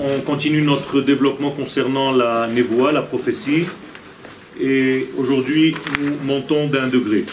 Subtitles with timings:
[0.00, 3.64] on continue notre développement concernant la névoie, la prophétie,
[4.60, 7.24] et aujourd'hui nous montons d'un degré.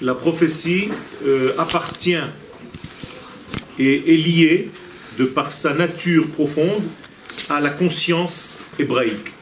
[0.00, 0.88] La prophétie
[1.26, 2.16] euh, appartient
[3.78, 4.70] et est liée
[5.18, 6.82] de par sa nature profonde
[7.48, 9.32] à la conscience hébraïque.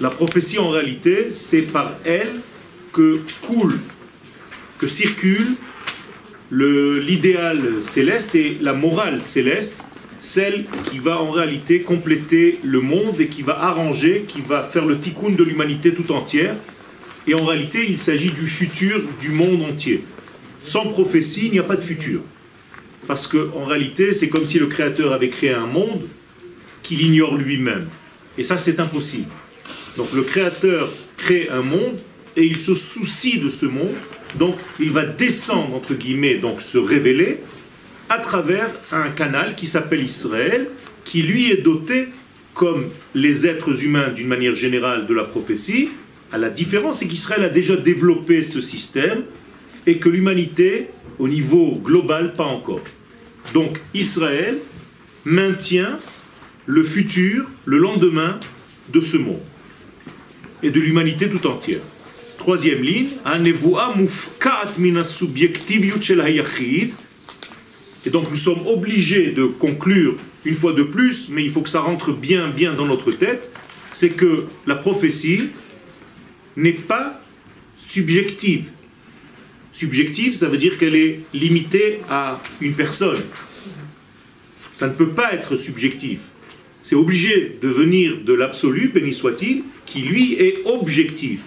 [0.00, 2.30] La prophétie en réalité, c'est par elle
[2.92, 3.80] que coule,
[4.78, 5.56] que circule
[6.52, 9.84] l'idéal céleste et la morale céleste,
[10.20, 14.86] celle qui va en réalité compléter le monde et qui va arranger, qui va faire
[14.86, 16.54] le tikkun de l'humanité tout entière.
[17.26, 20.04] Et en réalité, il s'agit du futur du monde entier.
[20.62, 22.20] Sans prophétie, il n'y a pas de futur.
[23.06, 26.02] Parce qu'en réalité, c'est comme si le Créateur avait créé un monde
[26.82, 27.86] qu'il ignore lui-même.
[28.38, 29.30] Et ça, c'est impossible.
[29.96, 31.98] Donc le Créateur crée un monde
[32.36, 33.94] et il se soucie de ce monde.
[34.38, 37.38] Donc il va descendre, entre guillemets, donc se révéler
[38.08, 40.68] à travers un canal qui s'appelle Israël,
[41.04, 42.08] qui lui est doté,
[42.54, 45.90] comme les êtres humains d'une manière générale de la prophétie,
[46.32, 49.24] à la différence, c'est qu'Israël a déjà développé ce système
[49.86, 52.80] et que l'humanité, au niveau global, pas encore.
[53.52, 54.58] Donc Israël
[55.24, 55.98] maintient
[56.66, 58.38] le futur, le lendemain
[58.92, 59.40] de ce monde
[60.62, 61.80] et de l'humanité tout entière.
[62.38, 63.08] Troisième ligne,
[68.06, 71.68] et donc nous sommes obligés de conclure une fois de plus, mais il faut que
[71.68, 73.52] ça rentre bien bien dans notre tête,
[73.92, 75.48] c'est que la prophétie
[76.56, 77.20] n'est pas
[77.76, 78.64] subjective.
[79.76, 83.20] Subjective, ça veut dire qu'elle est limitée à une personne.
[84.72, 86.20] Ça ne peut pas être subjectif.
[86.80, 91.40] C'est obligé de venir de l'absolu, béni soit-il, qui lui est objectif.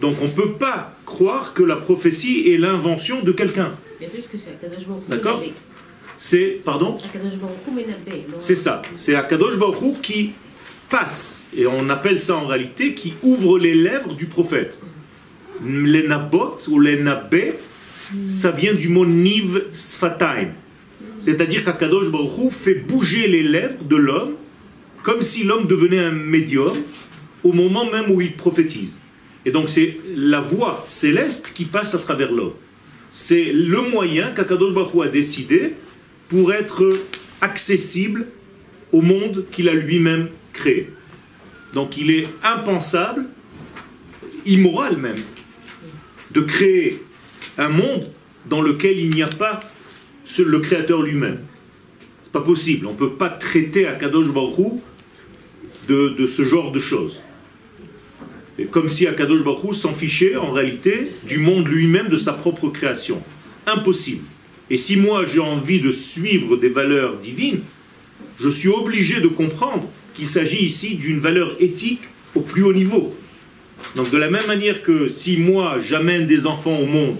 [0.00, 3.74] Donc on ne peut pas croire que la prophétie est l'invention de quelqu'un.
[5.10, 5.44] D'accord
[6.16, 6.94] C'est, pardon
[8.38, 8.80] C'est ça.
[8.96, 10.32] C'est Akadosh Baruch qui
[10.88, 14.80] passe, et on appelle ça en réalité, qui ouvre les lèvres du prophète
[15.64, 17.54] les nabot ou les nabé,
[18.26, 20.48] ça vient du mot niv sfataim.
[21.18, 24.34] C'est-à-dire qu'Akadosh Baruch fait bouger les lèvres de l'homme
[25.02, 26.76] comme si l'homme devenait un médium
[27.44, 29.00] au moment même où il prophétise.
[29.44, 32.54] Et donc c'est la voix céleste qui passe à travers l'homme.
[33.12, 35.74] C'est le moyen qu'Akadosh Baruch a décidé
[36.28, 36.88] pour être
[37.40, 38.26] accessible
[38.92, 40.90] au monde qu'il a lui-même créé.
[41.72, 43.26] Donc il est impensable,
[44.44, 45.16] immoral même,
[46.36, 47.02] de créer
[47.56, 48.10] un monde
[48.44, 49.60] dans lequel il n'y a pas
[50.38, 51.38] le créateur lui-même.
[52.22, 52.86] C'est pas possible.
[52.86, 54.82] On ne peut pas traiter Akadosh Baruch
[55.88, 57.22] de, de ce genre de choses.
[58.70, 63.22] Comme si Akadosh Baruch s'en fichait en réalité du monde lui-même, de sa propre création.
[63.66, 64.24] Impossible.
[64.68, 67.60] Et si moi j'ai envie de suivre des valeurs divines,
[68.40, 72.02] je suis obligé de comprendre qu'il s'agit ici d'une valeur éthique
[72.34, 73.16] au plus haut niveau.
[73.94, 77.16] Donc de la même manière que si moi j'amène des enfants au monde,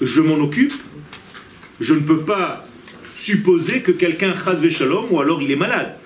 [0.00, 0.74] je m'en occupe,
[1.80, 2.66] je ne peux pas
[3.12, 4.34] supposer que quelqu'un
[5.10, 5.96] ou alors il est malade,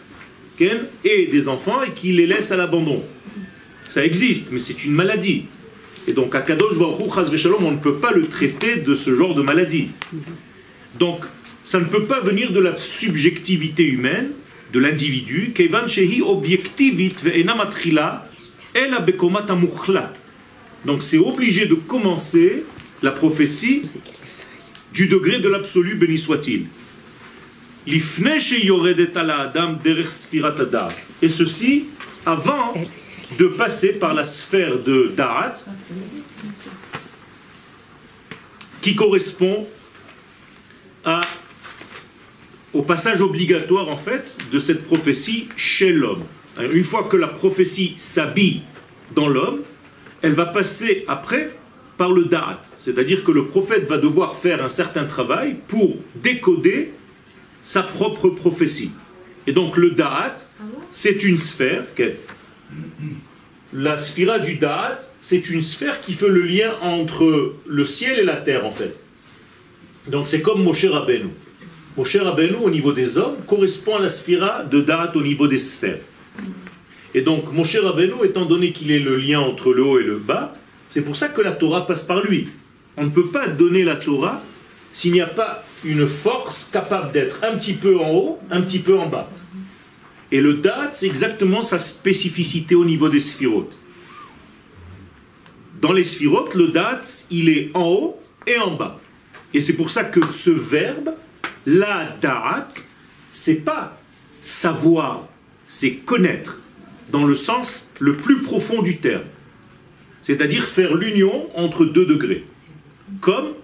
[0.60, 3.03] et des enfants et qu'il les laisse à l'abandon.
[3.88, 5.44] Ça existe, mais c'est une maladie.
[6.06, 7.16] Et donc à Kadosh Baruch
[7.60, 9.88] on ne peut pas le traiter de ce genre de maladie.
[10.98, 11.25] Donc
[11.64, 14.31] ça ne peut pas venir de la subjectivité humaine,
[14.72, 15.54] de l'individu,
[15.87, 17.54] shehi objektivit ve'ena
[20.84, 22.64] donc c'est obligé de commencer
[23.02, 23.82] la prophétie
[24.92, 26.66] du degré de l'absolu, béni soit-il.
[27.86, 28.00] Et
[31.28, 31.84] ceci
[32.26, 32.74] avant
[33.38, 35.54] de passer par la sphère de Da'at,
[38.80, 39.66] qui correspond
[42.72, 46.25] au passage obligatoire en fait de cette prophétie chez l'homme.
[46.60, 48.62] Une fois que la prophétie s'habille
[49.14, 49.60] dans l'homme,
[50.22, 51.50] elle va passer après
[51.96, 52.62] par le da'at.
[52.80, 56.92] C'est-à-dire que le prophète va devoir faire un certain travail pour décoder
[57.62, 58.92] sa propre prophétie.
[59.46, 60.36] Et donc le da'at,
[60.92, 61.84] c'est une sphère.
[63.72, 68.24] La sphira du da'at, c'est une sphère qui fait le lien entre le ciel et
[68.24, 68.96] la terre en fait.
[70.08, 71.30] Donc c'est comme Moshe Rabbeinu.
[71.96, 75.58] Moshe Rabbeinu au niveau des hommes correspond à la sphira de da'at au niveau des
[75.58, 76.00] sphères.
[77.14, 80.05] Et donc, mon cher Rabbeinu, étant donné qu'il est le lien entre le haut et
[80.05, 80.52] le bas,
[80.88, 82.49] c'est pour ça que la Torah passe par lui.
[82.96, 84.43] On ne peut pas donner la Torah
[84.93, 88.81] s'il n'y a pas une force capable d'être un petit peu en haut, un petit
[88.81, 89.31] peu en bas.
[90.32, 93.78] Et le date, c'est exactement sa spécificité au niveau des sphirotes.
[95.81, 98.99] Dans les sphirotes, le date, il est en haut et en bas.
[99.52, 101.14] Et c'est pour ça que ce verbe,
[101.66, 102.69] la da'at,
[103.31, 104.00] c'est pas
[104.40, 105.28] savoir,
[105.66, 106.61] c'est connaître,
[107.14, 109.22] dans le sens le plus profond du terme.
[110.20, 112.44] C'est-à-dire faire l'union entre deux degrés.
[113.20, 113.55] Comme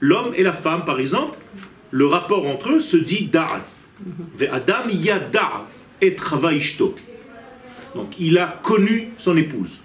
[0.00, 1.38] l'homme et la femme, par exemple,
[1.92, 3.64] le rapport entre eux se dit da'at.
[4.50, 5.66] Adam yada
[6.00, 6.16] et
[7.94, 9.82] Donc il a connu son épouse.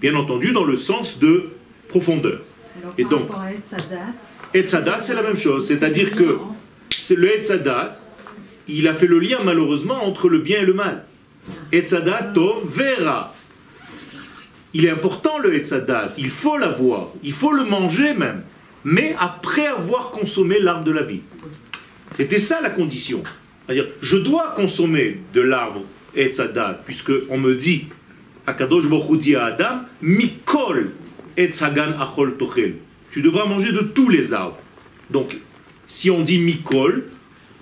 [0.00, 1.50] Bien entendu, dans le sens de
[1.88, 2.42] profondeur.
[2.96, 3.28] et donc,
[4.54, 5.66] Etzadat, c'est la même chose.
[5.66, 6.38] C'est-à-dire que
[6.96, 7.94] c'est le Etzadat,
[8.68, 11.04] il a fait le lien malheureusement entre le bien et le mal.
[11.72, 13.34] Etzadat tov vera.
[14.74, 18.42] Il est important le Etzadat, il faut l'avoir, il faut le manger même,
[18.84, 21.20] mais après avoir consommé l'arbre de la vie.
[22.12, 23.22] C'était ça la condition.
[23.66, 25.82] C'est-à-dire, je dois consommer de l'arbre
[26.14, 27.86] Etzadat, puisque on me dit,
[28.46, 30.92] Akadosh Baruch à Adam, Mikol
[31.36, 32.76] Etzagan Achol Tochel.
[33.10, 34.58] Tu devras manger de tous les arbres.
[35.10, 35.36] Donc,
[35.86, 37.04] si on dit Mikol,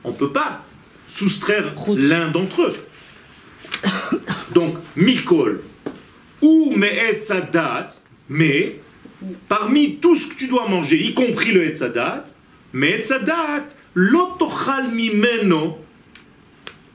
[0.04, 0.64] on ne peut pas
[1.08, 2.74] soustraire l'un d'entre eux.
[4.54, 5.62] Donc, Mikol,
[6.42, 7.88] ou Me'et Sadat,
[8.28, 8.80] mais
[9.48, 12.24] parmi tout ce que tu dois manger, y compris le Etzadat,
[12.72, 15.78] Me'et Sadat, l'otochal mimeno,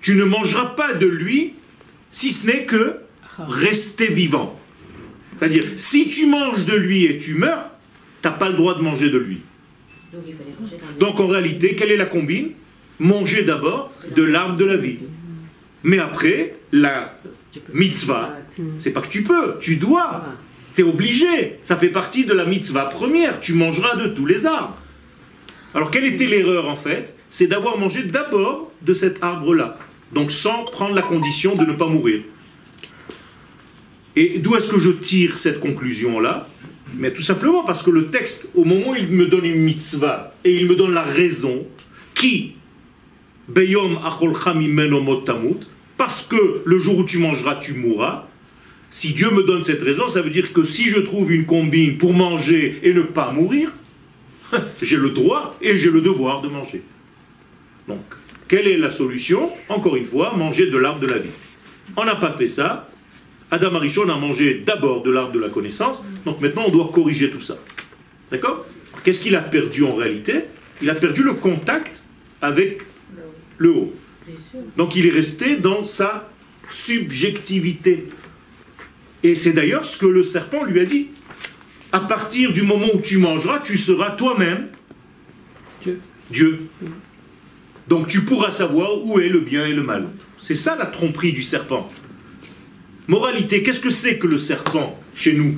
[0.01, 1.55] tu ne mangeras pas de lui,
[2.11, 2.97] si ce n'est que
[3.37, 4.59] rester vivant.
[5.37, 7.69] C'est-à-dire, si tu manges de lui et tu meurs,
[8.21, 9.41] tu n'as pas le droit de manger de lui.
[10.99, 12.51] Donc en réalité, quelle est la combine?
[12.99, 14.99] Manger d'abord de l'arbre de la vie.
[15.83, 17.17] Mais après, la
[17.73, 18.37] mitzvah,
[18.77, 20.25] c'est pas que tu peux, tu dois.
[20.73, 21.59] C'est obligé.
[21.63, 23.39] Ça fait partie de la mitzvah première.
[23.39, 24.77] Tu mangeras de tous les arbres.
[25.73, 27.17] Alors quelle était l'erreur en fait?
[27.29, 29.79] C'est d'avoir mangé d'abord de cet arbre-là.
[30.13, 32.21] Donc sans prendre la condition de ne pas mourir.
[34.15, 36.47] Et d'où est-ce que je tire cette conclusion-là?
[36.95, 40.35] Mais tout simplement parce que le texte, au moment où il me donne une mitzvah
[40.43, 41.65] et il me donne la raison,
[42.13, 42.55] qui
[43.53, 43.99] Beyom
[45.97, 48.27] parce que le jour où tu mangeras, tu mourras.
[48.89, 51.97] Si Dieu me donne cette raison, ça veut dire que si je trouve une combine
[51.97, 53.71] pour manger et ne pas mourir,
[54.81, 56.83] j'ai le droit et j'ai le devoir de manger.
[57.87, 58.01] Donc,
[58.47, 59.49] quelle est la solution?
[59.69, 61.29] Encore une fois, manger de l'arbre de la vie.
[61.95, 62.89] On n'a pas fait ça.
[63.49, 66.05] Adam Arishon a mangé d'abord de l'arbre de la connaissance.
[66.25, 67.57] Donc maintenant, on doit corriger tout ça.
[68.31, 68.65] D'accord?
[69.03, 70.45] Qu'est-ce qu'il a perdu en réalité?
[70.81, 72.05] Il a perdu le contact
[72.41, 72.81] avec
[73.61, 73.93] le haut.
[74.75, 76.29] Donc il est resté dans sa
[76.71, 78.07] subjectivité.
[79.23, 81.09] Et c'est d'ailleurs ce que le serpent lui a dit.
[81.91, 84.69] À partir du moment où tu mangeras, tu seras toi-même
[85.83, 85.99] Dieu.
[86.31, 86.67] Dieu.
[87.87, 90.07] Donc tu pourras savoir où est le bien et le mal.
[90.39, 91.91] C'est ça la tromperie du serpent.
[93.07, 95.55] Moralité, qu'est-ce que c'est que le serpent chez nous?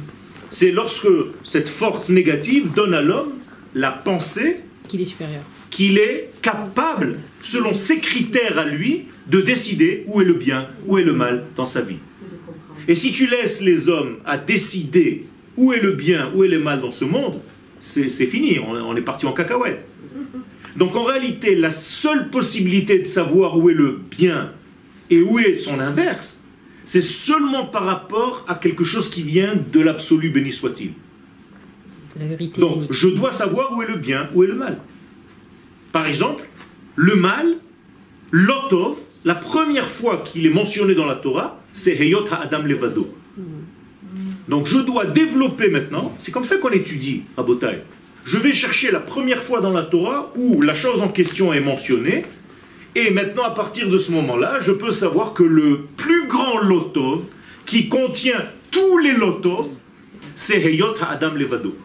[0.52, 1.08] C'est lorsque
[1.44, 3.34] cette force négative donne à l'homme
[3.76, 5.44] la pensée qu'il est supérieur.
[5.74, 11.00] Qu'il est capable, selon ses critères à lui, de décider où est le bien, où
[11.00, 11.98] est le mal dans sa vie.
[12.88, 15.26] Et si tu laisses les hommes à décider
[15.58, 17.42] où est le bien, où est le mal dans ce monde,
[17.80, 19.84] c'est fini, on est parti en cacahuète.
[20.78, 24.52] Donc en réalité, la seule possibilité de savoir où est le bien
[25.10, 26.48] et où est son inverse,
[26.86, 30.92] c'est seulement par rapport à quelque chose qui vient de l'absolu, béni soit-il.
[32.60, 34.78] Donc je dois savoir où est le bien, où est le mal.
[35.94, 36.44] Par exemple,
[36.98, 37.56] le mal,
[38.32, 43.16] l'otov, la première fois qu'il est mentionné dans la Torah, c'est Heyot Adam Levado.
[44.50, 47.82] Donc je dois développer maintenant, c'est comme ça qu'on étudie à Botaï
[48.26, 51.60] je vais chercher la première fois dans la Torah où la chose en question est
[51.60, 52.26] mentionnée,
[52.96, 57.24] et maintenant à partir de ce moment-là, je peux savoir que le plus grand lotov,
[57.66, 59.68] qui contient tous les lotov,
[60.36, 61.76] c'est Heyot Adam Levado.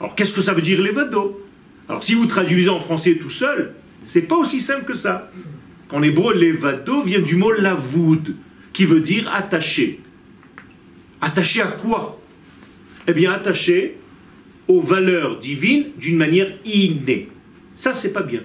[0.00, 1.41] Alors qu'est-ce que ça veut dire Levado?
[1.88, 3.74] Alors si vous traduisez en français tout seul,
[4.04, 5.30] c'est pas aussi simple que ça.
[5.90, 8.34] En hébreu, Levado vient du mot lavoud,
[8.72, 10.00] qui veut dire attaché.
[11.20, 12.20] Attaché à quoi?
[13.06, 13.98] Eh bien attaché
[14.68, 17.28] aux valeurs divines d'une manière innée.
[17.76, 18.40] Ça, c'est pas bien.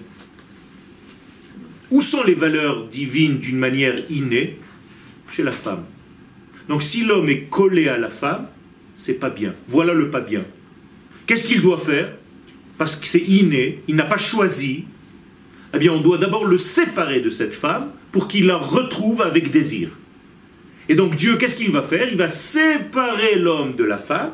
[1.90, 4.58] Où sont les valeurs divines d'une manière innée?
[5.30, 5.84] Chez la femme.
[6.70, 8.48] Donc si l'homme est collé à la femme,
[8.96, 9.54] c'est pas bien.
[9.68, 10.46] Voilà le pas bien.
[11.26, 12.14] Qu'est-ce qu'il doit faire?
[12.78, 14.86] Parce que c'est inné, il n'a pas choisi.
[15.74, 19.52] Eh bien, on doit d'abord le séparer de cette femme pour qu'il la retrouve avec
[19.52, 19.90] désir.
[20.90, 22.08] Et donc Dieu, qu'est-ce qu'il va faire?
[22.10, 24.32] Il va séparer l'homme de la femme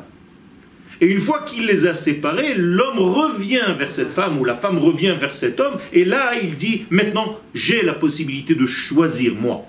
[1.00, 4.78] Et une fois qu'il les a séparés, l'homme revient vers cette femme ou la femme
[4.78, 5.78] revient vers cet homme.
[5.92, 9.66] Et là, il dit, maintenant, j'ai la possibilité de choisir moi.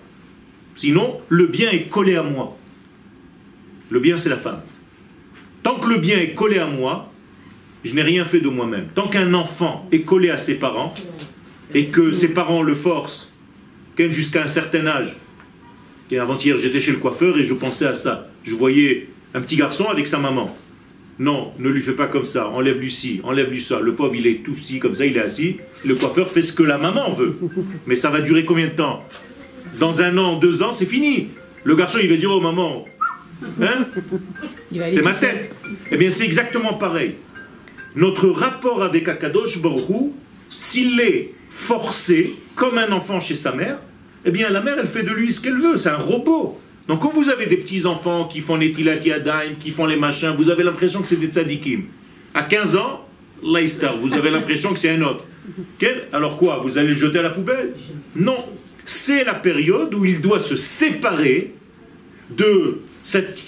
[0.75, 2.55] Sinon, le bien est collé à moi.
[3.89, 4.61] Le bien, c'est la femme.
[5.63, 7.11] Tant que le bien est collé à moi,
[7.85, 8.87] je n'ai rien fait de moi-même.
[8.95, 10.93] Tant qu'un enfant est collé à ses parents
[11.73, 13.31] et que ses parents le forcent
[13.97, 15.15] jusqu'à un certain âge,
[16.11, 18.29] avant-hier, j'étais chez le coiffeur et je pensais à ça.
[18.43, 20.55] Je voyais un petit garçon avec sa maman.
[21.17, 22.49] Non, ne lui fais pas comme ça.
[22.49, 23.79] Enlève-lui ci, enlève-lui ça.
[23.79, 25.57] Le pauvre, il est tout ci, comme ça, il est assis.
[25.85, 27.37] Le coiffeur fait ce que la maman veut.
[27.85, 29.03] Mais ça va durer combien de temps?
[29.79, 31.29] Dans un an, deux ans, c'est fini.
[31.63, 32.85] Le garçon, il va dire, oh maman,
[33.61, 33.85] hein?
[34.87, 35.55] C'est ma tête.
[35.91, 37.15] Eh bien, c'est exactement pareil.
[37.95, 40.11] Notre rapport avec Akadosh Baruch
[40.53, 43.79] s'il est forcé, comme un enfant chez sa mère,
[44.25, 46.59] eh bien la mère, elle fait de lui ce qu'elle veut, c'est un robot.
[46.87, 50.49] Donc quand vous avez des petits-enfants qui font les tilatiadaim, qui font les machins, vous
[50.49, 51.83] avez l'impression que c'est des tzadikim.
[52.33, 53.07] À 15 ans,
[53.43, 55.25] Leicester, vous avez l'impression que c'est un autre.
[56.11, 57.73] Alors quoi Vous allez le jeter à la poubelle?
[58.15, 58.45] Non.
[58.85, 61.53] C'est la période où il doit se séparer
[62.29, 63.39] de cette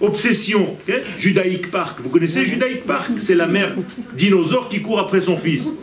[0.00, 0.76] obsession.
[1.18, 2.00] Judaïque Park.
[2.02, 3.10] Vous connaissez Judaïque Park?
[3.18, 3.74] C'est la mère
[4.14, 5.74] dinosaure qui court après son fils.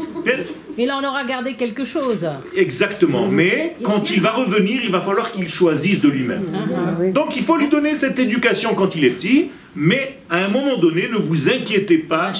[0.77, 2.27] Il en aura gardé quelque chose.
[2.55, 3.27] Exactement.
[3.27, 6.43] Mais quand il va revenir, il va falloir qu'il choisisse de lui-même.
[6.53, 10.47] Ah, Donc il faut lui donner cette éducation quand il est petit, mais à un
[10.49, 12.31] moment donné, ne vous inquiétez pas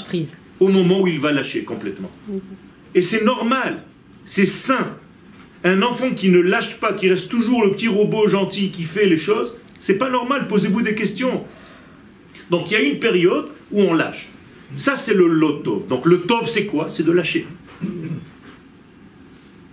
[0.60, 2.10] au moment où il va lâcher complètement.
[2.96, 3.84] Et c'est normal,
[4.26, 4.98] c'est sain.
[5.64, 9.06] Un enfant qui ne lâche pas, qui reste toujours le petit robot gentil qui fait
[9.06, 11.44] les choses, c'est pas normal, posez-vous des questions.
[12.51, 14.29] Donc il y a une période où on lâche.
[14.77, 15.87] Ça, c'est le lotov.
[15.89, 17.47] Donc le tov, c'est quoi C'est de lâcher.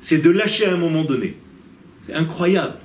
[0.01, 1.38] C'est de lâcher à un moment donné.
[2.03, 2.75] C'est incroyable.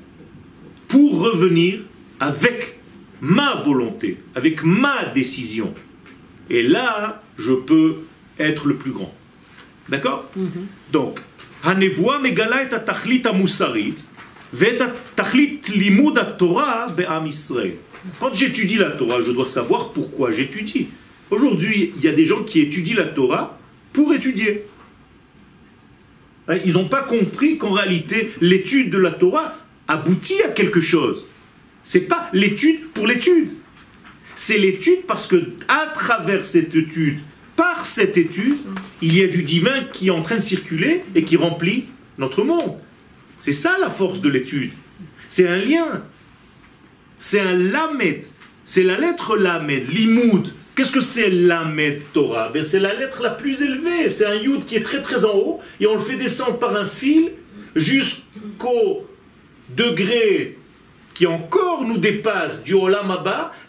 [0.89, 1.81] Pour revenir
[2.19, 2.79] avec
[3.21, 5.75] ma volonté, avec ma décision.
[6.49, 7.99] Et là, je peux
[8.39, 9.15] être le plus grand.
[9.89, 10.93] D'accord mm-hmm.
[10.93, 11.21] Donc,
[11.63, 14.07] הנבואה מגלה את התכלית המוסרית
[14.55, 17.77] ואת התכלית לימוד התורה בעם ישראל.
[18.20, 20.88] quand j'étudie la Torah, je dois savoir pourquoi j'étudie.
[21.32, 23.58] Aujourd'hui, il y a des gens qui étudient la Torah
[23.94, 24.66] pour étudier.
[26.48, 29.58] Hein, ils n'ont pas compris qu'en réalité, l'étude de la Torah
[29.88, 31.26] aboutit à quelque chose.
[31.84, 33.50] C'est pas l'étude pour l'étude.
[34.36, 37.20] C'est l'étude parce que à travers cette étude,
[37.56, 38.60] par cette étude,
[39.02, 41.86] il y a du divin qui est en train de circuler et qui remplit
[42.18, 42.78] notre monde.
[43.40, 44.72] C'est ça la force de l'étude.
[45.30, 46.04] C'est un lien
[47.20, 48.24] c'est un lamed.
[48.66, 50.54] C'est la lettre lamed, limoud.
[50.76, 52.50] Qu'est-ce que c'est lamed Torah?
[52.50, 54.10] Ben, C'est la lettre la plus élevée.
[54.10, 56.76] C'est un yud qui est très très en haut et on le fait descendre par
[56.76, 57.32] un fil
[57.76, 59.08] jusqu'au
[59.70, 60.58] degré
[61.14, 63.18] qui encore nous dépasse du olam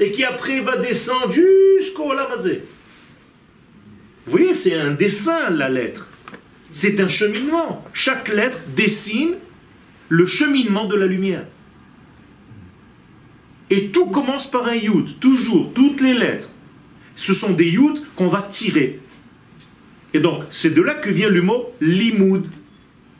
[0.00, 2.60] et qui après va descendre jusqu'au olam Vous
[4.26, 6.08] voyez, c'est un dessin la lettre.
[6.72, 7.84] C'est un cheminement.
[7.94, 9.36] Chaque lettre dessine
[10.08, 11.44] le cheminement de la lumière.
[13.70, 16.48] Et tout commence par un yud, toujours, toutes les lettres.
[17.16, 19.00] Ce sont des yud qu'on va tirer.
[20.14, 22.46] Et donc, c'est de là que vient le mot limoud.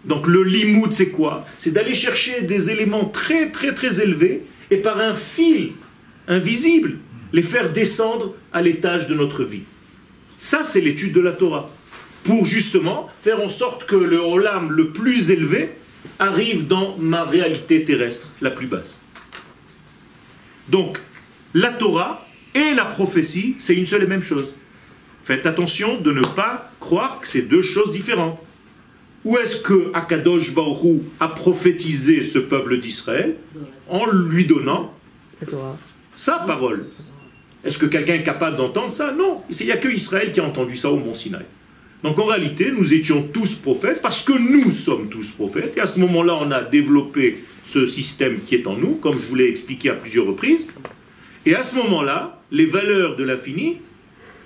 [0.04, 1.46] Donc, le limoud, c'est quoi?
[1.58, 5.72] C'est d'aller chercher des éléments très, très, très élevés et par un fil
[6.28, 6.98] invisible,
[7.32, 9.62] les faire descendre à l'étage de notre vie.
[10.38, 11.70] Ça, c'est l'étude de la Torah.
[12.24, 15.70] Pour justement faire en sorte que le Olam le plus élevé
[16.18, 19.00] arrive dans ma réalité terrestre la plus basse.
[20.68, 20.98] Donc,
[21.54, 24.56] la Torah et la prophétie, c'est une seule et même chose.
[25.24, 28.38] Faites attention de ne pas croire que c'est deux choses différentes.
[29.24, 33.34] Où est-ce que Akadosh Baruch a prophétisé ce peuple d'Israël
[33.88, 34.94] En lui donnant
[36.16, 36.86] sa parole?
[37.64, 39.12] Est-ce que quelqu'un est capable d'entendre ça?
[39.12, 39.42] Non.
[39.50, 41.44] Il n'y a que Israël qui a entendu ça au mont Sinaï.
[42.04, 45.72] Donc en réalité, nous étions tous prophètes parce que nous sommes tous prophètes.
[45.76, 49.26] Et à ce moment-là, on a développé ce système qui est en nous, comme je
[49.26, 50.70] vous l'ai expliqué à plusieurs reprises.
[51.44, 53.78] Et à ce moment-là, les valeurs de l'infini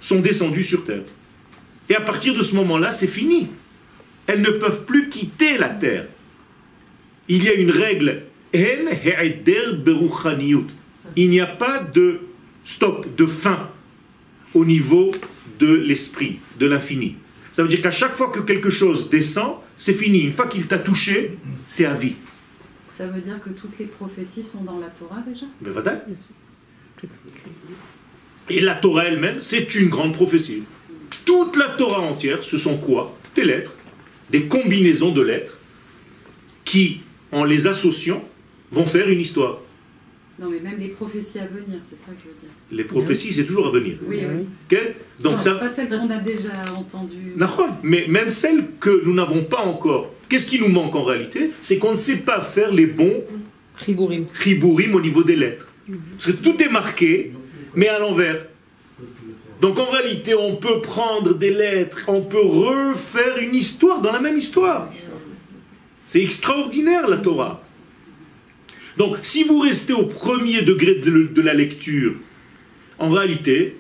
[0.01, 1.05] sont descendues sur Terre.
[1.91, 3.49] Et à partir de ce moment-là, c'est fini.
[4.27, 6.07] Elles ne peuvent plus quitter la Terre.
[7.29, 8.23] Il y a une règle.
[11.17, 12.21] Il n'y a pas de
[12.65, 13.69] stop, de fin
[14.55, 15.13] au niveau
[15.59, 17.17] de l'esprit, de l'infini.
[17.53, 20.21] Ça veut dire qu'à chaque fois que quelque chose descend, c'est fini.
[20.21, 21.37] Une fois qu'il t'a touché,
[21.69, 22.15] c'est à vie.
[23.01, 25.47] Ça veut dire que toutes les prophéties sont dans la Torah déjà?
[25.63, 25.71] Mais
[28.51, 30.65] Et la Torah elle-même, c'est une grande prophétie.
[31.25, 33.17] Toute la Torah entière, ce sont quoi?
[33.35, 33.73] Des lettres,
[34.29, 35.57] des combinaisons de lettres
[36.63, 37.01] qui,
[37.33, 38.23] en les associant,
[38.71, 39.61] vont faire une histoire.
[40.39, 42.51] Non, mais même les prophéties à venir, c'est ça que je veux dire.
[42.71, 43.97] Les prophéties, c'est toujours à venir.
[44.07, 44.47] Oui, oui.
[44.71, 44.79] Ok?
[45.21, 47.35] Donc Non, ça, Pas celles qu'on a déjà entendues.
[47.83, 51.79] Mais même celles que nous n'avons pas encore, qu'est-ce qui nous manque en réalité C'est
[51.79, 53.23] qu'on ne sait pas faire les bons
[53.77, 54.27] Ribourim.
[54.35, 55.69] ribourim au niveau des lettres.
[56.13, 57.33] Parce que tout est marqué,
[57.75, 58.47] mais à l'envers.
[59.61, 64.21] Donc en réalité, on peut prendre des lettres, on peut refaire une histoire dans la
[64.21, 64.91] même histoire.
[66.07, 67.63] C'est extraordinaire la Torah.
[68.97, 72.15] Donc si vous restez au premier degré de la lecture,
[72.99, 73.77] en réalité,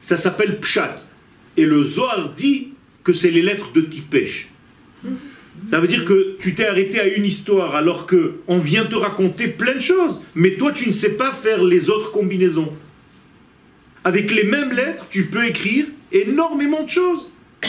[0.00, 0.96] ça s'appelle Pshat.
[1.56, 2.68] Et le Zohar dit
[3.04, 4.48] que c'est les lettres de Tipesh.
[5.70, 8.94] Ça veut dire que tu t'es arrêté à une histoire alors que on vient te
[8.94, 12.72] raconter plein de choses, mais toi tu ne sais pas faire les autres combinaisons.
[14.04, 17.30] Avec les mêmes lettres, tu peux écrire énormément de choses.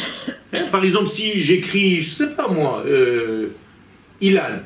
[0.55, 3.47] Hein, Par exemple, si j'écris, je sais pas moi, euh,
[4.21, 4.59] Ilan,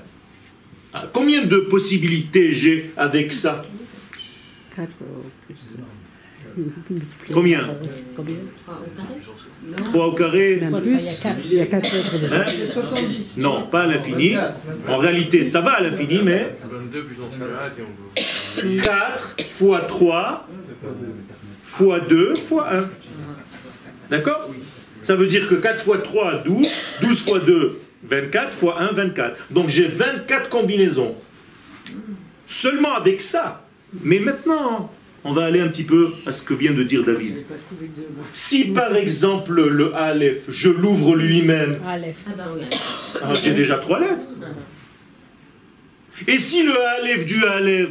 [0.94, 3.64] ah, combien de possibilités j'ai avec ça?
[7.34, 7.70] Combien
[8.16, 8.36] Combien
[9.86, 11.40] 3 au carré Même pas, Il y a quatre.
[11.46, 12.42] Il y a quatre lettres déjà.
[12.42, 12.46] Hein
[13.38, 14.36] Non, pas à l'infini.
[14.88, 18.84] En réalité, ça va à l'infini, mais 22 plus en salade et on peut.
[18.84, 20.48] 4 fois 3
[21.64, 22.90] fois 2 fois 1.
[24.10, 24.50] D'accord?
[25.04, 26.68] Ça veut dire que 4 fois 3, 12.
[27.02, 28.54] 12 fois 2, 24.
[28.54, 29.38] Fois 1, 24.
[29.52, 31.16] Donc j'ai 24 combinaisons.
[32.46, 33.64] Seulement avec ça.
[34.04, 34.92] Mais maintenant,
[35.28, 37.46] on va aller un petit peu à ce que vient de dire David.
[38.34, 42.18] Si par exemple le Aleph, je l'ouvre lui-même, Aleph.
[42.28, 42.64] Ah bah oui.
[43.22, 44.28] ah, j'ai déjà trois lettres.
[46.28, 47.90] Et si le Aleph du Aleph,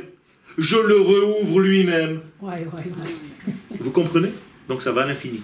[0.58, 3.52] je le rouvre lui-même, Ouais, ouais, ouais.
[3.78, 4.30] vous comprenez?
[4.68, 5.40] Donc ça va à l'infini.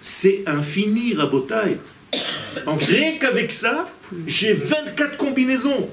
[0.00, 1.78] C'est infini, Rabotai.
[2.66, 3.88] En rien qu'avec ça,
[4.26, 5.90] j'ai 24 combinaisons.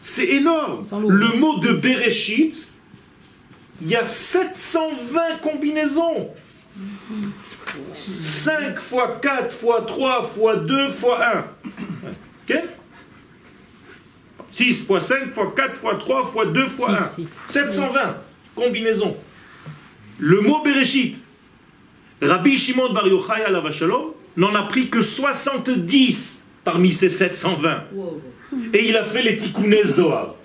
[0.00, 0.82] C'est énorme.
[1.08, 2.71] Le mot de Bereshit,
[3.82, 6.30] il y a 720 combinaisons.
[8.20, 11.44] 5 fois 4 fois 3 fois 2 fois 1.
[12.48, 12.62] Ok?
[14.50, 16.96] 6 fois 5 fois 4 fois 3 fois 2 fois 1.
[17.04, 17.38] Six, six.
[17.48, 18.16] 720
[18.54, 19.16] combinaisons.
[20.20, 21.16] Le mot Bereshit,
[22.20, 27.84] Rabbi Shimon Bar Yochai alav Shalom n'en a pris que 70 parmi ces 720.
[27.92, 28.22] Wow.
[28.72, 30.36] Et il a fait les tikkunes Zohar.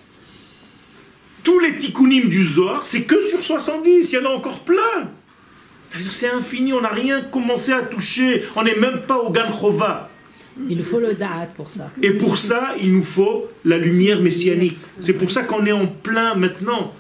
[1.48, 5.10] Tous les tikkunim du Zohar, c'est que sur 70, il y en a encore plein.
[5.90, 9.18] Ça veut dire c'est infini, on n'a rien commencé à toucher, on n'est même pas
[9.20, 10.10] au Gan Chova.
[10.70, 11.90] Il faut le da'at pour ça.
[12.04, 14.78] Et pour ça, il nous faut la lumière messianique.
[15.00, 16.94] C'est pour ça qu'on est en plein maintenant.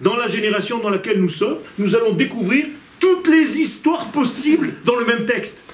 [0.00, 2.64] Dans la génération dans laquelle nous sommes, nous allons découvrir
[2.98, 5.72] toutes les histoires possibles dans le même texte.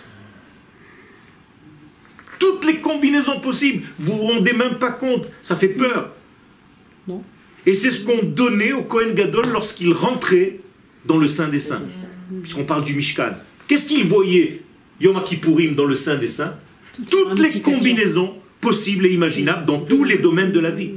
[2.38, 3.86] Toutes les combinaisons possibles.
[3.98, 5.32] Vous vous rendez même pas compte.
[5.40, 6.10] Ça fait peur.
[7.08, 7.24] Non.
[7.66, 10.60] Et c'est ce qu'on donnait au Kohen Gadol lorsqu'il rentrait
[11.04, 11.82] dans le Saint des Saints.
[12.42, 13.32] Puisqu'on parle du Mishkan.
[13.68, 14.62] Qu'est-ce qu'il voyait,
[15.00, 16.56] Yom Kippourim, dans le Saint des Saints?
[17.10, 20.92] Toutes les combinaisons possibles et imaginables dans tous les domaines de la vie.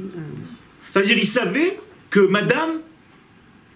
[0.90, 1.78] Ça veut dire qu'il savait
[2.10, 2.80] que madame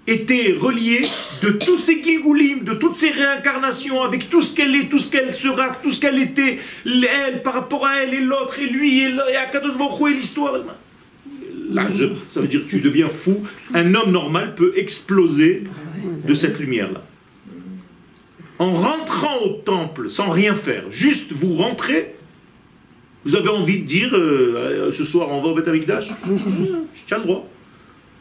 [0.06, 1.06] était reliée
[1.42, 5.10] de tous ces gilgoulim, de toutes ces réincarnations, avec tout ce qu'elle est, tout ce
[5.10, 9.00] qu'elle sera, tout ce qu'elle était, elle, par rapport à elle, et l'autre, et lui,
[9.00, 10.54] et, et Akadosh Baruch et l'histoire.
[11.70, 13.44] Là, je- ça veut dire tu deviens fou.
[13.74, 15.64] Un homme normal peut exploser
[16.26, 17.02] de cette lumière-là.
[18.58, 22.14] En rentrant au temple sans rien faire, juste vous rentrez,
[23.24, 26.08] vous avez envie de dire euh, ce soir on va au Beth Amikdash
[27.06, 27.48] Tu as le droit.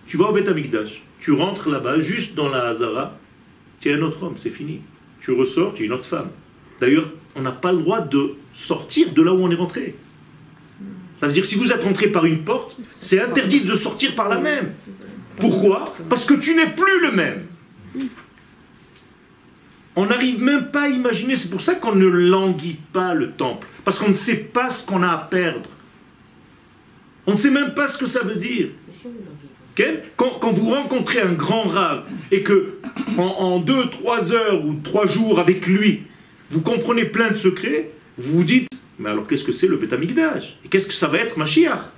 [0.06, 3.18] Tu vas au Beth Amikdash, tu rentres là-bas, juste dans la Hazara,
[3.82, 4.80] tu es un autre homme, c'est fini.
[5.22, 6.30] Tu ressors, tu es une autre femme.
[6.80, 9.96] D'ailleurs, on n'a pas le droit de sortir de là où on est rentré.
[11.18, 14.16] Ça veut dire que si vous êtes rentré par une porte, c'est interdit de sortir
[14.16, 14.72] par la même.
[15.38, 15.94] Pourquoi?
[16.10, 17.48] Parce que tu n'es plus le même.
[19.96, 23.68] On n'arrive même pas à imaginer, c'est pour ça qu'on ne languit pas le temple,
[23.84, 25.70] parce qu'on ne sait pas ce qu'on a à perdre.
[27.26, 28.68] On ne sait même pas ce que ça veut dire.
[30.16, 32.78] Quand vous rencontrez un grand rave et que
[33.18, 36.04] en, en deux, trois heures ou trois jours avec lui,
[36.52, 40.58] vous comprenez plein de secrets, vous vous dites, mais alors qu'est-ce que c'est le Betamikdash?
[40.66, 41.92] Et qu'est-ce que ça va être Mashiach?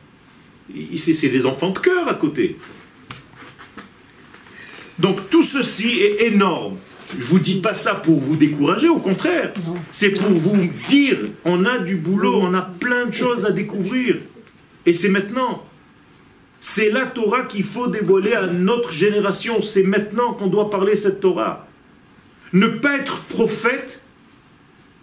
[0.97, 2.57] C'est c'est des enfants de cœur à côté.
[4.99, 6.77] Donc tout ceci est énorme.
[7.17, 9.51] Je vous dis pas ça pour vous décourager, au contraire.
[9.91, 14.17] C'est pour vous dire, on a du boulot, on a plein de choses à découvrir.
[14.85, 15.65] Et c'est maintenant.
[16.61, 19.61] C'est la Torah qu'il faut dévoiler à notre génération.
[19.61, 21.67] C'est maintenant qu'on doit parler cette Torah.
[22.53, 24.03] Ne pas être prophète,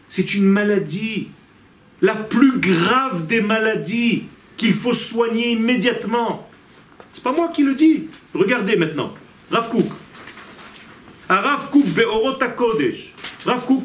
[0.08, 1.28] c'est une maladie.
[2.02, 4.24] La plus grave des maladies
[4.56, 6.48] qu'il faut soigner immédiatement.
[7.12, 8.08] C'est pas moi qui le dis.
[8.34, 9.14] Regardez maintenant.
[9.50, 9.86] Rav Kook.
[11.28, 11.86] À Rav Kook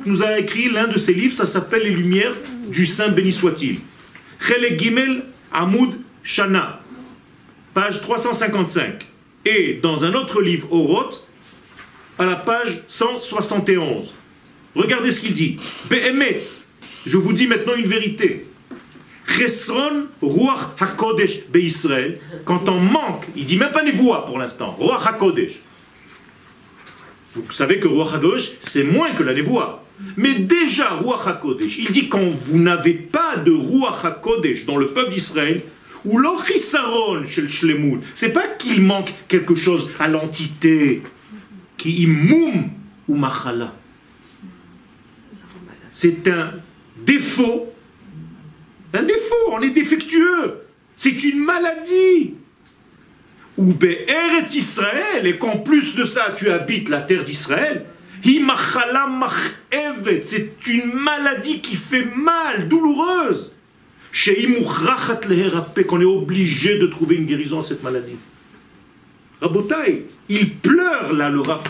[0.06, 2.36] nous a écrit l'un de ses livres, ça s'appelle Les Lumières
[2.68, 3.80] du Saint béni soit-il.
[4.40, 6.82] Chelek Gimel Amoud Shana.
[7.74, 9.06] Page 355.
[9.46, 11.28] Et dans un autre livre, Oroth,
[12.20, 14.16] à la page 171.
[14.76, 15.58] Regardez ce qu'il dit.
[15.90, 16.42] Be'emet.
[17.06, 18.48] Je vous dis maintenant une vérité.
[19.28, 20.08] Chesron
[20.80, 22.20] HaKodesh Be'Israël.
[22.46, 24.76] Quand on manque, il dit même pas les voix pour l'instant.
[24.80, 25.62] Ruach HaKodesh.
[27.36, 29.86] Vous savez que Ruach HaKodesh, c'est moins que la névoie.
[30.18, 34.88] Mais déjà, Ruach HaKodesh, il dit quand vous n'avez pas de Ruach HaKodesh dans le
[34.88, 35.62] peuple d'Israël,
[36.04, 41.04] ou l'ochisaron chez le shlemut, c'est pas qu'il manque quelque chose à l'entité,
[41.78, 42.70] qui immoum
[43.08, 43.74] ou machala.
[45.94, 46.54] C'est un
[47.06, 47.74] défaut.
[48.94, 50.66] Un défaut, on est défectueux.
[50.96, 52.36] C'est une maladie.
[53.58, 57.86] Ou Be'eret Israël, et qu'en plus de ça, tu habites la terre d'Israël,
[60.24, 63.54] c'est une maladie qui fait mal, douloureuse.
[64.12, 64.46] Chez
[65.88, 68.18] qu'on est obligé de trouver une guérison à cette maladie.
[69.42, 71.64] Rabotai, il pleure là, le Rav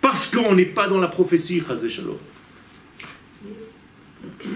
[0.00, 2.18] parce qu'on n'est pas dans la prophétie, Chazé Shalom.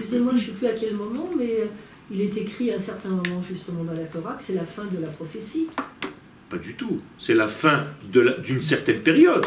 [0.09, 1.65] Excusez-moi, je ne sais plus à quel moment, mais euh,
[2.09, 4.85] il est écrit à un certain moment justement dans la Torah que c'est la fin
[4.85, 5.67] de la prophétie.
[6.49, 6.99] Pas du tout.
[7.19, 9.45] C'est la fin d'une certaine période.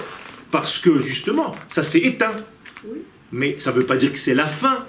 [0.52, 2.36] Parce que justement, ça s'est éteint.
[2.84, 2.98] Oui.
[3.32, 4.86] Mais ça ne veut pas dire que c'est la fin.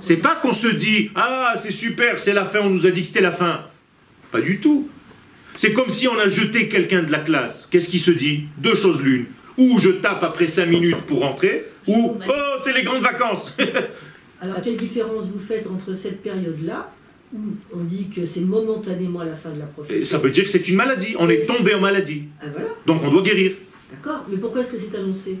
[0.00, 3.00] C'est pas qu'on se dit Ah, c'est super, c'est la fin, on nous a dit
[3.00, 3.62] que c'était la fin.
[4.30, 4.88] Pas du tout.
[5.56, 7.66] C'est comme si on a jeté quelqu'un de la classe.
[7.66, 8.44] Qu'est-ce qui se dit?
[8.58, 9.26] Deux choses l'une.
[9.58, 13.52] Ou je tape après cinq minutes pour rentrer, ou Oh, c'est les grandes vacances
[14.42, 16.92] Alors quelle différence vous faites entre cette période-là
[17.34, 17.38] où
[17.72, 20.68] on dit que c'est momentanément la fin de la prophétie Ça veut dire que c'est
[20.68, 21.14] une maladie.
[21.18, 22.24] On est tombé en maladie.
[22.40, 23.52] Ah voilà, Donc on doit guérir.
[23.90, 24.26] d'accord.
[24.28, 25.38] Mais pourquoi est-ce que c'est annoncé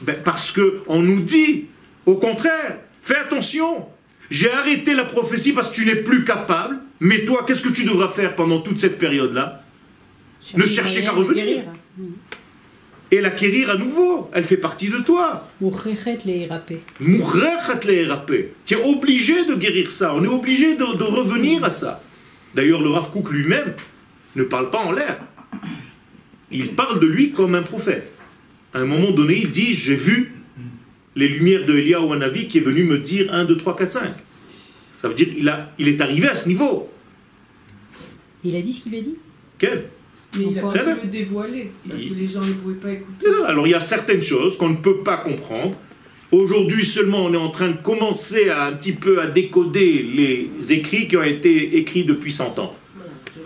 [0.00, 1.66] Ben, parce que on nous dit,
[2.06, 3.86] au contraire, fais attention.
[4.30, 6.78] J'ai arrêté la prophétie parce que tu n'es plus capable.
[7.00, 9.62] Mais toi, qu'est-ce que tu devras faire pendant toute cette période-là?
[10.56, 11.64] Ne cherchez qu'à revenir.
[13.10, 14.30] Et l'acquérir à nouveau.
[14.34, 15.48] Elle fait partie de toi.
[18.66, 20.14] Tu es obligé de guérir ça.
[20.14, 22.02] On est obligé de, de revenir à ça.
[22.54, 23.74] D'ailleurs, le Rav Kook lui-même
[24.36, 25.18] ne parle pas en l'air.
[26.50, 28.12] Il parle de lui comme un prophète.
[28.74, 30.34] À un moment donné, il dit J'ai vu
[31.16, 33.92] les lumières de Elia ou Hanavi qui est venu me dire 1, 2, 3, 4,
[33.92, 34.02] 5.
[35.00, 36.90] Ça veut dire qu'il il est arrivé à ce niveau.
[38.44, 39.16] Il a dit ce qu'il lui a dit?
[39.58, 39.84] Quel?
[40.37, 42.91] Mais il a Pourquoi pas pu le dévoiler, parce que les gens ne pouvaient pas
[42.91, 43.27] écouter.
[43.45, 45.75] Alors il y a certaines choses qu'on ne peut pas comprendre.
[46.31, 50.73] Aujourd'hui seulement, on est en train de commencer à un petit peu à décoder les
[50.73, 52.75] écrits qui ont été écrits depuis 100 ans.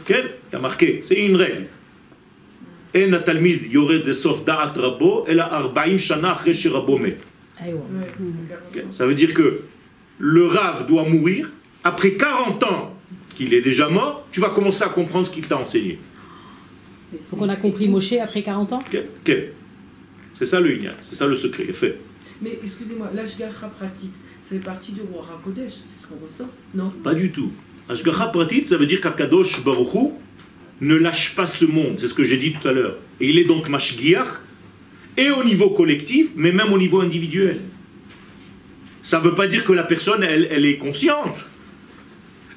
[0.01, 1.65] Ok Il y a marqué, c'est une règle.
[2.95, 7.23] En התלמיד יורד לסוף דעת רבו, אלא 40 שנה אחרי שרבו מת.
[7.59, 7.73] Ah, ouais.
[7.73, 9.61] Ouais, Ok Ça veut dire que
[10.19, 11.49] le rave doit mourir.
[11.83, 12.93] Après 40 ans
[13.35, 15.99] qu'il est déjà mort, tu vas commencer à comprendre ce qu'il t'a enseigné.
[17.12, 19.36] Donc on a compris Moshe après 40 ans Ok Ok
[20.38, 21.98] C'est ça le ignan, c'est ça le secret, fait.
[22.40, 26.90] Mais excusez-moi, l'Ashgacha pratique, ça fait partie du roi Rakodesh, c'est ce qu'on ressent Non?
[27.02, 27.52] Pas du tout.
[27.88, 30.08] Ashgacha pratit, ça veut dire qu'Akadosh Baruch Hu
[30.80, 32.96] ne lâche pas ce monde, c'est ce que j'ai dit tout à l'heure.
[33.20, 34.26] Et il est donc mashgiach,
[35.16, 37.60] et au niveau collectif, mais même au niveau individuel.
[39.04, 41.44] Ça ne veut pas dire que la personne, elle, elle est consciente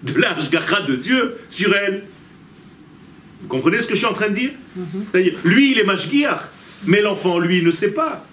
[0.04, 2.04] de l'Ashgacha de Dieu sur elle.
[3.46, 4.50] Vous comprenez ce que je suis en train de dire
[5.12, 6.42] C'est-à-dire, lui, il est mashgiach,
[6.88, 8.26] mais l'enfant, lui, ne sait pas.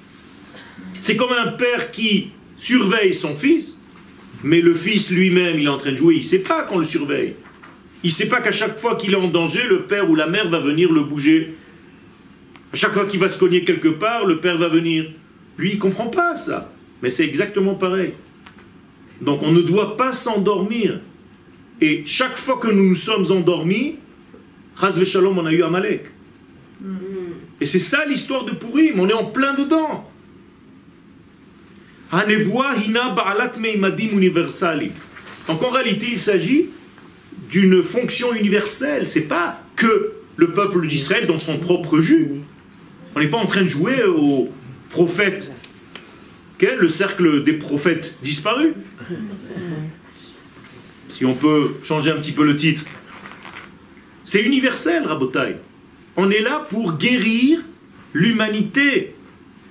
[1.03, 3.79] C'est comme un père qui surveille son fils,
[4.42, 6.79] mais le fils lui-même, il est en train de jouer, il ne sait pas qu'on
[6.79, 7.35] le surveille.
[8.03, 10.27] Il ne sait pas qu'à chaque fois qu'il est en danger, le père ou la
[10.27, 11.57] mère va venir le bouger.
[12.72, 15.11] À chaque fois qu'il va se cogner quelque part, le père va venir.
[15.59, 16.72] Lui, il ne comprend pas ça.
[17.03, 18.14] Mais c'est exactement pareil.
[19.20, 21.01] Donc on ne doit pas s'endormir.
[21.83, 23.96] Et chaque fois que nous nous sommes endormis,
[24.81, 26.07] Chaz Shalom, on a eu Amalek.
[27.61, 30.09] Et c'est ça l'histoire de Purim, on est en plein dedans.
[35.49, 36.67] Donc en réalité, il s'agit
[37.51, 39.09] d'une fonction universelle.
[39.09, 42.29] C'est pas que le peuple d'Israël dans son propre jus.
[43.15, 44.51] On n'est pas en train de jouer aux
[44.91, 45.55] prophètes.
[46.59, 48.75] Quel le cercle des prophètes disparus?
[51.11, 52.85] Si on peut changer un petit peu le titre.
[54.25, 55.57] C'est universel, Rabotai.
[56.17, 57.61] On est là pour guérir
[58.13, 59.15] l'humanité.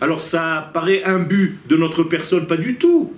[0.01, 3.13] Alors ça paraît un but de notre personne, pas du tout.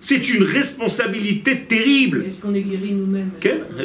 [0.00, 2.24] C'est une responsabilité terrible.
[2.26, 3.30] Est-ce qu'on est guéri nous-mêmes?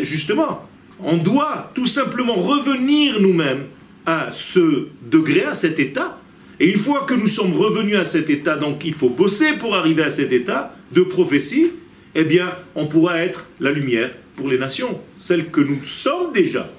[0.02, 0.68] Justement.
[1.02, 3.66] On doit tout simplement revenir nous-mêmes
[4.06, 6.20] à ce degré, à cet état.
[6.60, 9.76] Et une fois que nous sommes revenus à cet état, donc il faut bosser pour
[9.76, 11.72] arriver à cet état de prophétie,
[12.16, 16.70] eh bien, on pourra être la lumière pour les nations, celle que nous sommes déjà.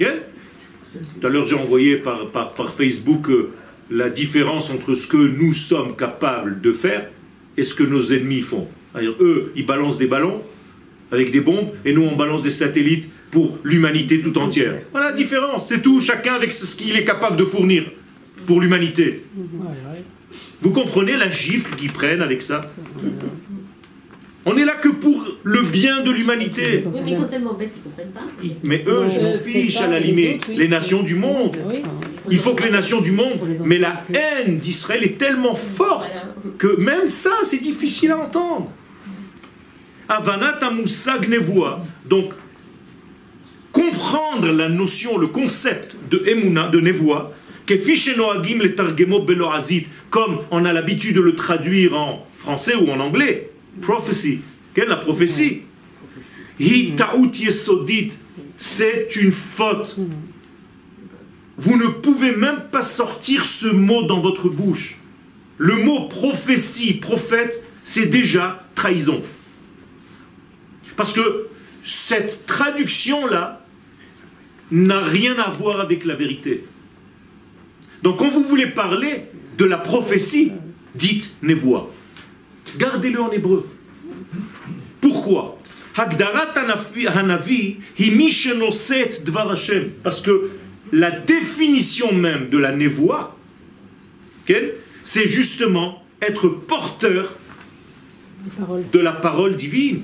[0.00, 0.06] Ok
[1.20, 3.50] Tout à l'heure, j'ai envoyé par, par, par Facebook euh,
[3.90, 7.08] la différence entre ce que nous sommes capables de faire
[7.56, 8.66] et ce que nos ennemis font.
[8.96, 10.40] Eux, ils balancent des ballons
[11.12, 14.80] avec des bombes, et nous, on balance des satellites pour l'humanité tout entière.
[14.90, 17.84] Voilà la différence, c'est tout, chacun avec ce qu'il est capable de fournir
[18.46, 19.22] pour l'humanité.
[20.60, 22.68] Vous comprenez la gifle qu'ils prennent avec ça?
[24.46, 26.82] On est là que pour le bien de l'humanité.
[26.86, 28.20] Oui, mais ils sont tellement bêtes, ils comprennent pas.
[28.62, 30.48] Mais eux, je m'en Euh, fiche à la limite.
[30.48, 31.56] Les nations du monde.
[32.30, 33.38] Il faut que les nations du monde.
[33.64, 36.12] Mais la haine d'Israël est tellement forte
[36.58, 38.70] que même ça, c'est difficile à entendre.
[40.08, 40.60] Avanat.
[42.06, 42.32] Donc,
[43.72, 47.32] comprendre la notion, le concept de Emouna, de Nevoa,
[47.66, 52.90] que Noagim le Targemo Belorazit, comme on a l'habitude de le traduire en français ou
[52.90, 54.40] en anglais, prophecy,
[54.74, 55.62] quelle est la prophétie?
[56.58, 58.12] Hi ta'ut yesodit,
[58.58, 59.96] c'est une faute.
[61.56, 64.98] Vous ne pouvez même pas sortir ce mot dans votre bouche.
[65.58, 69.22] Le mot prophétie, prophète, c'est déjà trahison.
[70.96, 71.48] Parce que
[71.82, 73.64] cette traduction-là
[74.70, 76.64] n'a rien à voir avec la vérité.
[78.02, 79.26] Donc quand vous voulez parler
[79.58, 80.52] de la prophétie,
[80.94, 81.90] dites Nevoa.
[82.78, 83.68] Gardez-le en hébreu.
[85.00, 85.58] Pourquoi?
[90.02, 90.50] Parce que
[90.92, 94.56] la définition même de la ok,
[95.04, 97.38] c'est justement être porteur
[98.92, 100.02] de la parole divine.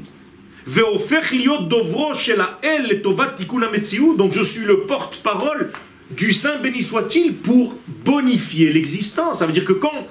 [4.17, 5.73] Donc je suis le porte-parole
[6.11, 9.39] du Saint béni soit-il pour bonifier l'existence.
[9.41, 10.07] Ça veut dire que quand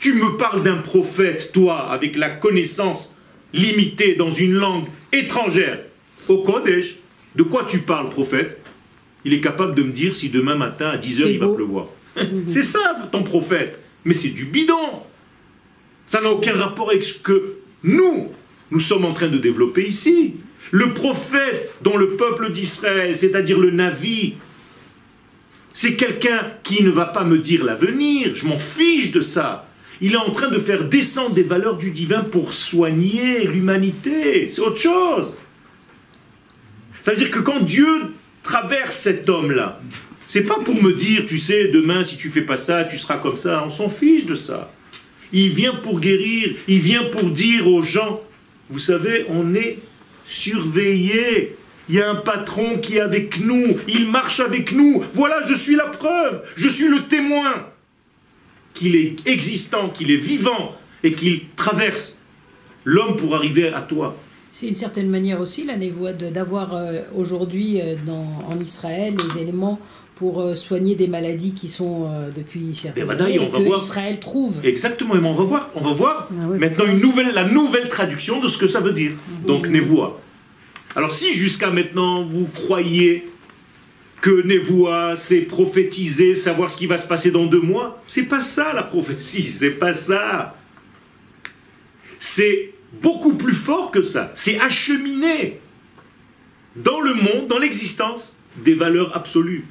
[0.00, 3.14] tu me parles d'un prophète, toi, avec la connaissance
[3.52, 5.80] limitée dans une langue étrangère,
[6.28, 6.96] au Kodesh,
[7.36, 8.60] de quoi tu parles, prophète?
[9.24, 11.88] Il est capable de me dire si demain matin à 10h C'est il va pleuvoir.
[12.46, 13.78] c'est ça ton prophète.
[14.04, 15.02] Mais c'est du bidon.
[16.06, 18.32] Ça n'a aucun rapport avec ce que nous,
[18.70, 20.34] nous sommes en train de développer ici.
[20.70, 24.34] Le prophète dont le peuple d'Israël, c'est-à-dire le Navi,
[25.74, 29.69] c'est quelqu'un qui ne va pas me dire l'avenir, je m'en fiche de ça.
[30.00, 34.48] Il est en train de faire descendre des valeurs du divin pour soigner l'humanité.
[34.48, 35.38] C'est autre chose.
[37.02, 37.86] Ça veut dire que quand Dieu
[38.42, 39.80] traverse cet homme-là,
[40.26, 43.18] c'est pas pour me dire, tu sais, demain si tu fais pas ça, tu seras
[43.18, 43.62] comme ça.
[43.66, 44.72] On s'en fiche de ça.
[45.32, 48.22] Il vient pour guérir, il vient pour dire aux gens,
[48.68, 49.78] vous savez, on est
[50.24, 51.56] surveillé.
[51.88, 55.04] Il y a un patron qui est avec nous, il marche avec nous.
[55.12, 57.69] Voilà, je suis la preuve, je suis le témoin
[58.80, 62.18] qu'il est existant, qu'il est vivant et qu'il traverse
[62.86, 64.16] l'homme pour arriver à toi.
[64.54, 67.94] C'est une certaine manière aussi, la névoie, d'avoir euh, aujourd'hui euh,
[68.48, 69.78] en Israël les éléments
[70.16, 73.64] pour euh, soigner des maladies qui sont depuis certaines Ben, années on et va que
[73.64, 73.80] voir.
[73.82, 74.56] Israël trouve.
[74.64, 78.40] Exactement, et on va voir, on va voir Ah maintenant une nouvelle, la nouvelle traduction
[78.40, 79.12] de ce que ça veut dire.
[79.46, 80.18] Donc Nevoa.
[80.96, 83.28] Alors si jusqu'à maintenant vous croyez
[84.20, 88.40] que Nevoa c'est prophétiser, savoir ce qui va se passer dans deux mois, c'est pas
[88.40, 90.56] ça la prophétie, c'est pas ça.
[92.18, 94.30] C'est beaucoup plus fort que ça.
[94.34, 95.60] C'est acheminer
[96.76, 99.64] dans le monde, dans l'existence, des valeurs absolues.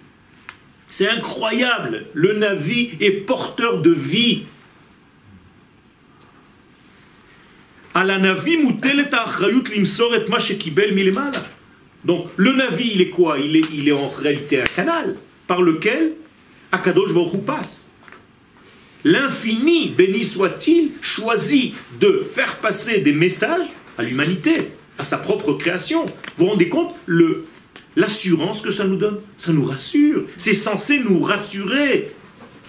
[0.90, 2.08] C'est incroyable.
[2.14, 4.44] Le Navi est porteur de vie.
[7.94, 8.58] À la Navi
[11.34, 11.59] et.
[12.10, 13.38] Donc le Navi, il est quoi?
[13.38, 16.13] Il est, en réalité un canal par lequel
[16.72, 17.91] Akadosh Baruch passe.
[19.04, 23.67] L'infini, béni soit-il, choisit de faire passer des messages
[24.00, 26.08] à l'humanité, à sa propre création.
[26.36, 26.95] Vous vous rendez compte?
[27.95, 30.24] L'assurance que ça nous donne Ça nous rassure.
[30.36, 32.15] C'est censé nous rassurer.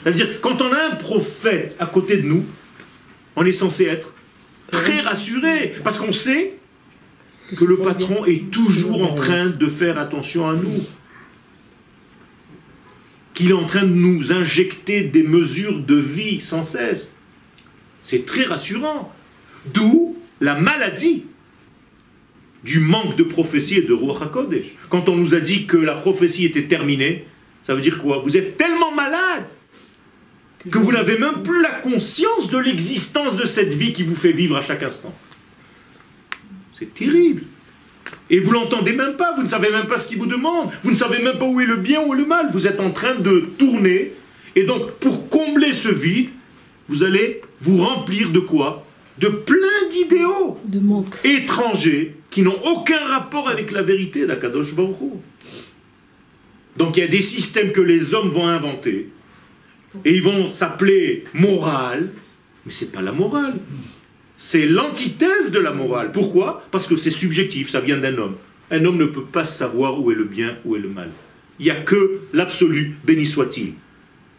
[0.03, 2.45] C'est-à-dire, quand on a un prophète à côté de nous,
[3.37, 4.13] on est censé être
[4.71, 6.60] très rassuré, parce qu'on sait
[7.57, 7.85] que le bien.
[7.87, 10.87] patron est toujours en train de faire attention à nous.
[13.35, 17.15] Qu'il est en train de nous injecter des mesures de vie sans cesse.
[18.03, 19.13] C'est très rassurant.
[19.73, 21.25] D'où la maladie
[22.65, 24.75] du manque de prophétie et de Ruach HaKodesh.
[24.89, 27.25] Quand on nous a dit que la prophétie était terminée,
[27.63, 28.23] ça veut dire quoi?
[28.25, 29.47] Vous êtes tellement malade
[30.71, 34.33] que vous n'avez même plus la conscience de l'existence de cette vie qui vous fait
[34.33, 35.15] vivre à chaque instant.
[36.81, 37.43] C'est terrible.
[38.31, 40.91] Et vous l'entendez même pas, vous ne savez même pas ce qu'il vous demande, vous
[40.91, 42.49] ne savez même pas où est le bien, où est le mal.
[42.53, 44.13] Vous êtes en train de tourner.
[44.57, 46.31] Et donc, pour combler ce vide,
[46.89, 48.87] vous allez vous remplir de quoi?
[49.19, 51.15] De plein d'idéaux De manque.
[51.25, 55.11] étrangers qui n'ont aucun rapport avec la vérité d'Akadosh Baruch Hu.
[56.79, 59.11] Donc il y a des systèmes que les hommes vont inventer
[60.05, 62.11] et ils vont s'appeler morale,
[62.65, 63.59] mais c'est pas la morale.
[64.43, 66.13] C'est l'antithèse de la morale.
[66.13, 66.67] Pourquoi?
[66.71, 68.37] Parce que c'est subjectif, ça vient d'un homme.
[68.71, 71.11] Un homme ne peut pas savoir où est le bien, où est le mal.
[71.59, 73.75] Il n'y a que l'absolu, béni soit-il.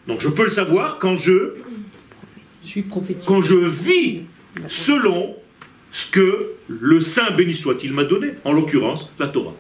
[0.08, 1.54] Donc je peux le savoir quand je
[2.64, 3.26] Je suis prophétique.
[3.28, 4.22] quand je vis
[4.66, 5.36] selon
[5.92, 9.54] ce que le Saint béni soit-il m'a donné, en l'occurrence la Torah.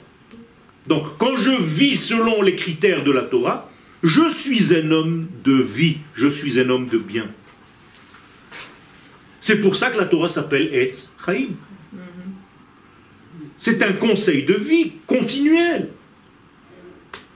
[0.87, 3.69] Donc quand je vis selon les critères de la Torah,
[4.01, 7.27] je suis un homme de vie, je suis un homme de bien.
[9.41, 11.47] C'est pour ça que la Torah s'appelle Etz Chaim.
[13.57, 15.89] C'est un conseil de vie continuel.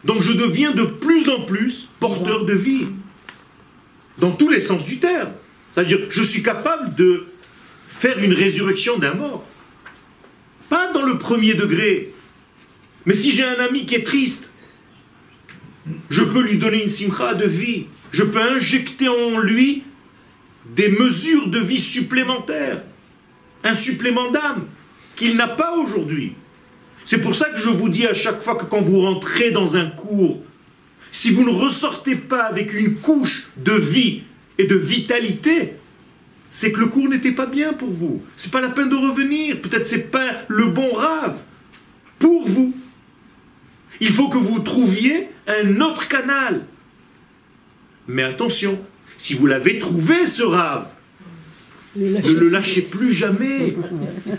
[0.03, 2.85] Donc je deviens de plus en plus porteur de vie.
[4.19, 5.31] Dans tous les sens du terme.
[5.73, 7.25] C'est-à-dire, je suis capable de
[7.89, 9.43] faire une résurrection d'un mort.
[10.69, 12.13] Pas dans le premier degré.
[13.05, 14.51] Mais si j'ai un ami qui est triste,
[16.09, 17.87] je peux lui donner une simcha de vie.
[18.11, 19.83] Je peux injecter en lui
[20.73, 22.83] des mesures de vie supplémentaires.
[23.63, 24.67] Un supplément d'âme
[25.15, 26.33] qu'il n'a pas aujourd'hui.
[27.05, 29.77] C'est pour ça que je vous dis à chaque fois que quand vous rentrez dans
[29.77, 30.41] un cours,
[31.11, 34.23] si vous ne ressortez pas avec une couche de vie
[34.57, 35.75] et de vitalité,
[36.49, 38.23] c'est que le cours n'était pas bien pour vous.
[38.37, 39.61] C'est pas la peine de revenir.
[39.61, 41.37] Peut-être c'est pas le bon rave
[42.19, 42.75] pour vous.
[43.99, 46.65] Il faut que vous trouviez un autre canal.
[48.07, 48.83] Mais attention,
[49.17, 50.87] si vous l'avez trouvé ce rave,
[51.95, 53.75] ne le lâchez plus jamais.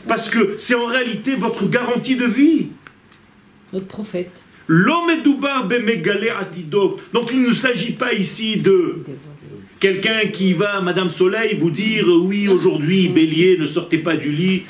[0.06, 2.68] Parce que c'est en réalité votre garantie de vie.
[3.72, 4.42] Notre prophète.
[4.68, 5.68] L'homme est doubar
[6.40, 7.00] atidok.
[7.12, 9.00] Donc il ne s'agit pas ici de
[9.80, 14.62] quelqu'un qui va, Madame Soleil, vous dire oui, aujourd'hui, bélier, ne sortez pas du lit.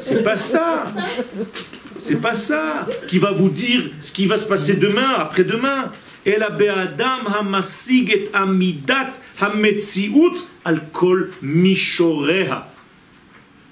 [0.00, 0.86] C'est pas ça.
[1.98, 5.92] C'est pas ça qui va vous dire ce qui va se passer demain, après-demain.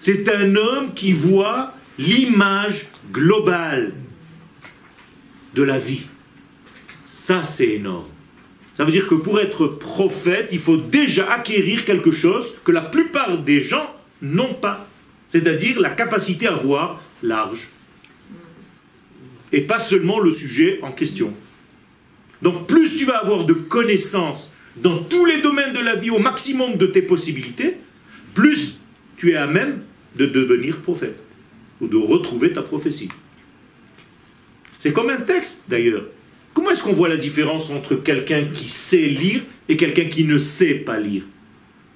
[0.01, 3.93] C'est un homme qui voit l'image globale
[5.55, 6.03] de la vie.
[7.05, 8.07] Ça, c'est énorme.
[8.77, 12.83] Ça veut dire que pour être prophète, il faut déjà acquérir quelque chose que la
[12.83, 14.89] plupart des gens n'ont pas.
[15.27, 17.69] C'est-à-dire la capacité à voir large.
[19.53, 21.35] Et pas seulement le sujet en question.
[22.43, 26.19] Donc plus tu vas avoir de connaissances dans tous les domaines de la vie au
[26.19, 27.77] maximum de tes possibilités,
[28.35, 28.79] plus
[29.17, 29.83] tu es à même
[30.17, 31.23] de devenir prophète
[31.81, 33.09] ou de retrouver ta prophétie.
[34.79, 36.05] C'est comme un texte d'ailleurs.
[36.55, 40.39] Comment est-ce qu'on voit la différence entre quelqu'un qui sait lire et quelqu'un qui ne
[40.39, 41.23] sait pas lire?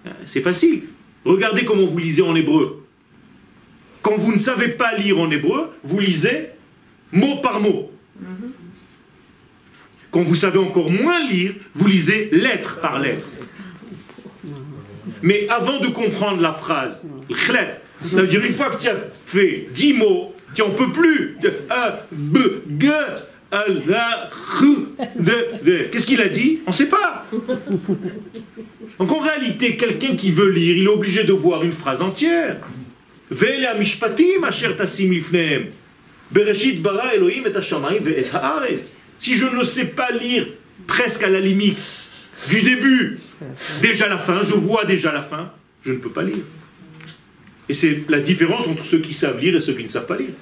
[0.06, 0.82] Euh, C'est facile.
[1.24, 2.84] Regardez comment vous lisez en hébreu.
[4.02, 6.48] Quand vous ne savez pas lire en hébreu, vous lisez
[7.12, 7.91] mot par mot.
[10.12, 13.26] Quand vous savez encore moins lire, vous lisez lettre par lettre.
[15.22, 17.08] Mais avant de comprendre la phrase,
[18.10, 18.96] ça veut dire une fois que tu as
[19.26, 21.38] fait 10 mots, tu n'en peux plus.
[25.90, 26.60] Qu'est-ce qu'il a dit?
[26.66, 27.26] On ne sait pas.
[28.98, 32.58] Donc en réalité, quelqu'un qui veut lire, il est obligé de voir une phrase entière.
[36.30, 37.52] Bereshit bara Elohim et.
[39.22, 40.48] Si je ne sais pas lire
[40.88, 41.78] presque à la limite
[42.48, 43.20] du début,
[43.80, 45.52] déjà la fin, je vois déjà la fin,
[45.84, 46.42] je ne peux pas lire.
[47.68, 50.16] Et c'est la différence entre ceux qui savent lire et ceux qui ne savent pas
[50.16, 50.34] lire.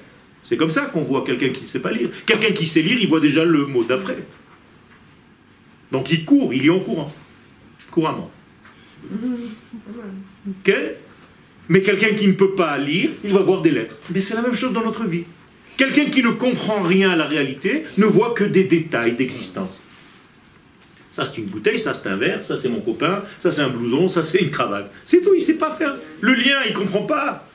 [0.43, 2.09] C'est comme ça qu'on voit quelqu'un qui ne sait pas lire.
[2.25, 4.17] Quelqu'un qui sait lire, il voit déjà le mot d'après.
[5.91, 7.13] Donc il court, il est en courant.
[7.91, 8.31] Couramment.
[11.69, 13.99] Mais quelqu'un qui ne peut pas lire, il va voir des lettres.
[14.09, 15.25] Mais c'est la même chose dans notre vie.
[15.77, 19.83] Quelqu'un qui ne comprend rien à la réalité ne voit que des détails d'existence.
[21.11, 23.69] Ça c'est une bouteille, ça c'est un verre, ça c'est mon copain, ça c'est un
[23.69, 24.91] blouson, ça c'est une cravate.
[25.03, 25.95] C'est tout, il ne sait pas faire.
[26.21, 27.47] Le lien, il ne comprend pas.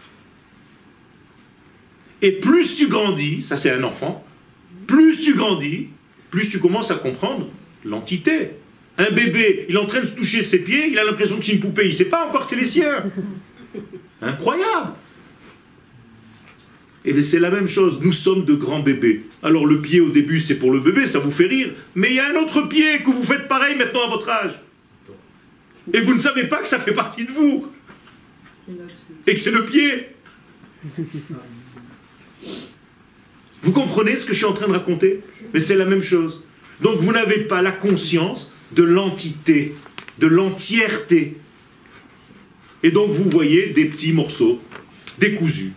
[2.21, 4.25] Et plus tu grandis, ça c'est un enfant,
[4.87, 5.89] plus tu grandis,
[6.31, 7.49] plus tu commences à comprendre
[7.85, 8.51] l'entité.
[8.99, 11.45] Un bébé, il est en train de se toucher ses pieds, il a l'impression que
[11.45, 13.05] c'est une poupée, il ne sait pas encore que c'est les siens.
[14.23, 14.93] Incroyable.
[17.07, 19.27] Et bien c'est la même chose, nous sommes de grands bébés.
[19.43, 22.17] Alors le pied au début c'est pour le bébé, ça vous fait rire, mais il
[22.17, 24.61] y a un autre pied que vous faites pareil maintenant à votre âge.
[25.95, 27.69] Et vous ne savez pas que ça fait partie de vous,
[29.25, 30.09] et que c'est le pied.
[33.63, 35.23] Vous comprenez ce que je suis en train de raconter?
[35.55, 36.43] Mais c'est la même chose.
[36.81, 39.77] Donc vous n'avez pas la conscience de l'entité,
[40.19, 41.37] de l'entièreté.
[42.83, 44.61] Et donc vous voyez des petits morceaux,
[45.19, 45.73] décousus.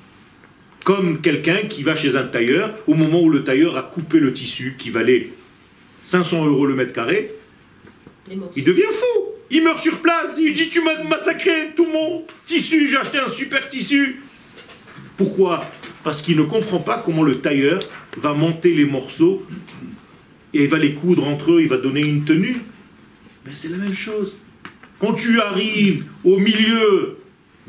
[0.83, 4.33] Comme quelqu'un qui va chez un tailleur, au moment où le tailleur a coupé le
[4.33, 5.29] tissu qui valait
[6.05, 7.31] 500 euros le mètre carré,
[8.55, 9.29] il devient fou.
[9.51, 10.37] Il meurt sur place.
[10.39, 12.87] Il dit Tu m'as massacré tout mon tissu.
[12.87, 14.21] J'ai acheté un super tissu.
[15.17, 15.65] Pourquoi?
[16.03, 17.79] Parce qu'il ne comprend pas comment le tailleur
[18.17, 19.45] va monter les morceaux
[20.53, 21.61] et va les coudre entre eux.
[21.61, 22.57] Il va donner une tenue.
[23.45, 24.39] Ben, c'est la même chose.
[24.99, 27.17] Quand tu arrives au milieu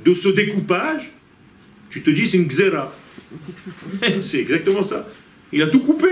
[0.05, 1.13] de ce découpage,
[1.89, 2.95] tu te dis c'est une xéra.
[4.21, 5.09] c'est exactement ça.
[5.53, 6.09] Il a tout coupé.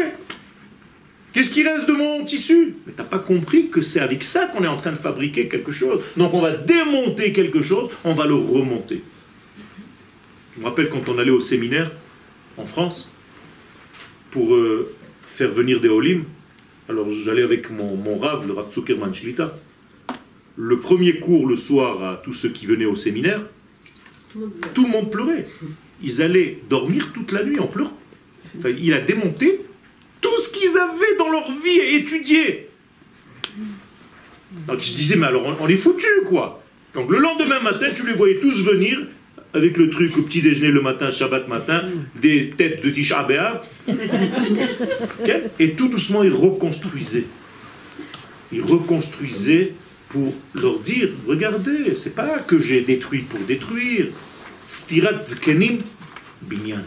[1.33, 2.77] Qu'est-ce qui reste de mon tissu?
[2.87, 5.71] Mais t'as pas compris que c'est avec ça qu'on est en train de fabriquer quelque
[5.71, 6.01] chose.
[6.17, 9.03] Donc on va démonter quelque chose, on va le remonter.
[10.55, 11.93] Je me rappelle quand on allait au séminaire
[12.57, 13.11] en France
[14.31, 14.95] pour euh,
[15.29, 16.25] faire venir des Olim.
[16.89, 19.57] Alors j'allais avec mon, mon rave, le Rav Zuckerman Shlita.
[20.57, 23.43] Le premier cours le soir à tous ceux qui venaient au séminaire,
[24.75, 25.47] tout le monde pleurait.
[26.03, 27.99] Ils allaient dormir toute la nuit en pleurant.
[28.65, 29.61] Il a démonté
[30.21, 32.69] tout ce qu'ils avaient dans leur vie à étudier.
[34.67, 36.63] Donc je disais, mais alors on, est foutus, quoi.
[36.95, 38.99] Donc le lendemain matin, tu les voyais tous venir
[39.55, 41.85] avec le truc au petit déjeuner le matin, Shabbat matin,
[42.21, 43.63] des têtes de Tisha B'Av.
[43.89, 47.27] Ok Et tout doucement, ils reconstruisaient.
[48.53, 49.73] Ils reconstruisaient
[50.09, 54.07] pour leur dire, regardez, c'est pas que j'ai détruit pour détruire.
[54.69, 55.81] Stirat zkenim
[56.43, 56.85] binyan.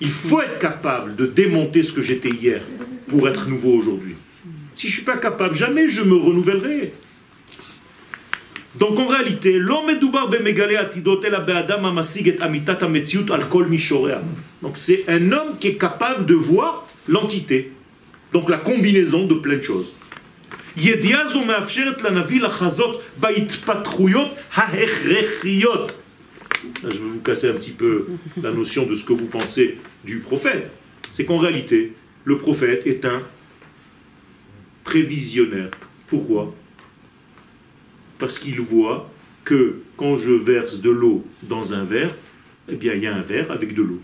[0.00, 2.62] Il faut être capable de démonter ce que j'étais hier
[3.06, 4.14] pour être nouveau aujourd'hui.
[4.74, 6.94] Si je ne suis pas capable, jamais je me renouvellerai.
[8.76, 9.60] Donc en réalité.
[14.62, 17.72] Donc c'est un homme qui est capable de voir l'entité.
[18.32, 19.94] Donc la combinaison de plein de choses.
[20.77, 25.91] ידיעה זו מאפשרת לנביא לחזות בהתפתחויות ההכרחיות.
[26.83, 28.05] Là, je vais vous casser un petit peu
[28.41, 30.71] la notion de ce que vous pensez du prophète.
[31.13, 31.93] C'est qu'en réalité,
[32.25, 33.21] le prophète est un
[34.83, 35.71] prévisionnaire.
[36.07, 36.53] Pourquoi
[38.17, 39.09] Parce qu'il voit
[39.45, 42.13] que quand je verse de l'eau dans un verre,
[42.67, 44.01] eh bien, il y a un verre avec de l'eau.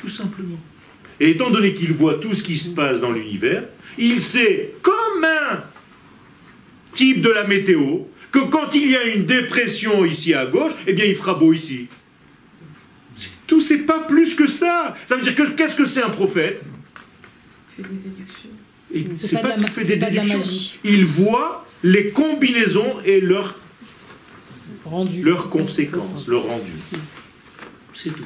[0.00, 0.58] Tout simplement.
[1.20, 3.64] Et étant donné qu'il voit tout ce qui se passe dans l'univers,
[3.98, 5.62] il sait, comme un
[6.93, 7.99] type de la météo,
[8.31, 11.53] que quand il y a une dépression ici à gauche, eh bien, il fera beau
[11.53, 11.87] ici.
[13.45, 14.95] Tout, c'est pas plus que ça.
[15.05, 16.65] Ça veut dire que qu'est-ce que c'est un prophète?
[19.15, 20.39] C'est pas pas, de la qu'il fait c'est des pas de la déductions.
[20.39, 20.79] magie.
[20.83, 23.59] Il voit les combinaisons et leurs
[24.85, 25.23] Rendu.
[25.23, 26.71] leurs conséquences, leur rendu.
[27.93, 28.23] C'est tout.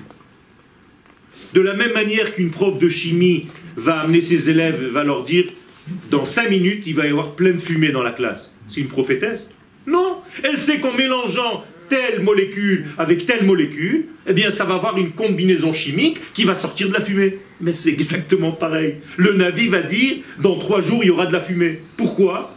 [1.54, 5.46] De la même manière qu'une prof de chimie va amener ses élèves, va leur dire,
[6.10, 8.56] dans cinq minutes, il va y avoir plein de fumée dans la classe.
[8.68, 9.52] C'est une prophétesse
[9.86, 14.98] Non Elle sait qu'en mélangeant telle molécule avec telle molécule, eh bien ça va avoir
[14.98, 17.40] une combinaison chimique qui va sortir de la fumée.
[17.62, 18.98] Mais c'est exactement pareil.
[19.16, 21.80] Le Navi va dire, dans trois jours, il y aura de la fumée.
[21.96, 22.54] Pourquoi?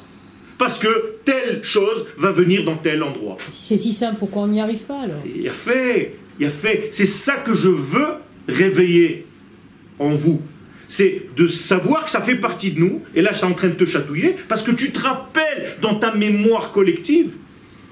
[0.59, 3.39] Parce que telle chose va venir dans tel endroit.
[3.49, 5.23] Si c'est si simple, pourquoi on n'y arrive pas alors?
[5.25, 6.89] Il a fait, il a fait.
[6.91, 8.09] C'est ça que je veux
[8.47, 9.27] réveiller
[9.99, 10.43] en vous.
[10.91, 13.75] C'est de savoir que ça fait partie de nous, et là c'est en train de
[13.75, 17.31] te chatouiller, parce que tu te rappelles dans ta mémoire collective,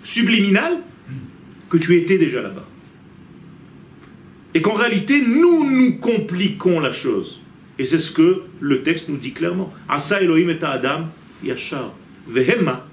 [0.03, 0.79] subliminale,
[1.71, 2.67] que tu étais déjà là-bas.
[4.53, 7.41] Et qu'en réalité, nous nous compliquons la chose.
[7.79, 9.73] Et c'est ce que le texte nous dit clairement.
[9.89, 11.07] Asa Elohim et Adam.
[12.27, 12.89] Vehema.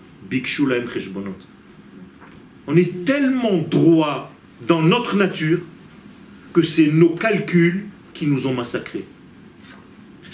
[2.68, 4.32] On est tellement droit
[4.68, 5.62] dans notre nature
[6.54, 9.06] que c'est nos calculs qui nous ont massacrés.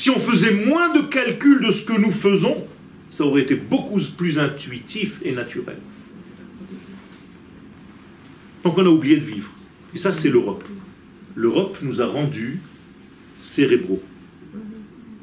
[0.01, 2.65] Si on faisait moins de calculs de ce que nous faisons,
[3.11, 5.77] ça aurait été beaucoup plus intuitif et naturel.
[8.63, 9.51] Donc on a oublié de vivre.
[9.93, 10.63] Et ça, c'est l'Europe.
[11.35, 12.59] L'Europe nous a rendus
[13.39, 14.01] cérébraux.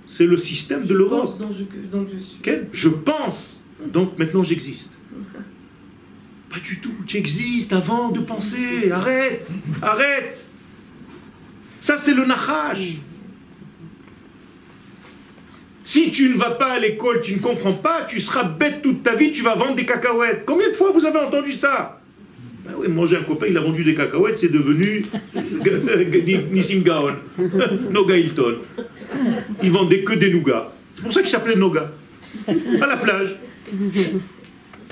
[0.07, 1.23] C'est le système de l'Europe.
[1.25, 2.39] pense donc je, que- donc je suis.
[2.39, 2.51] Ok?
[2.71, 4.97] Je pense, donc maintenant j'existe.
[6.51, 8.93] Pas du tout, tu existes avant de penser.
[8.93, 9.51] Arrête,
[9.83, 10.47] arrête.
[11.81, 12.99] Ça c'est le nachash.
[15.89, 19.03] Si tu ne vas pas à l'école, tu ne comprends pas, tu seras bête toute
[19.03, 20.43] ta vie, tu vas vendre des cacahuètes.
[20.45, 22.03] Combien de fois vous avez entendu ça?
[22.63, 25.07] Ben oui, moi j'ai un copain, il a vendu des cacahuètes, c'est devenu
[26.53, 27.15] Nissim Gaon,
[27.91, 28.57] Noga Hilton.
[29.63, 30.71] Il vendait que des nougats.
[30.95, 31.91] C'est pour ça qu'il s'appelait Noga.
[32.47, 33.39] À la plage.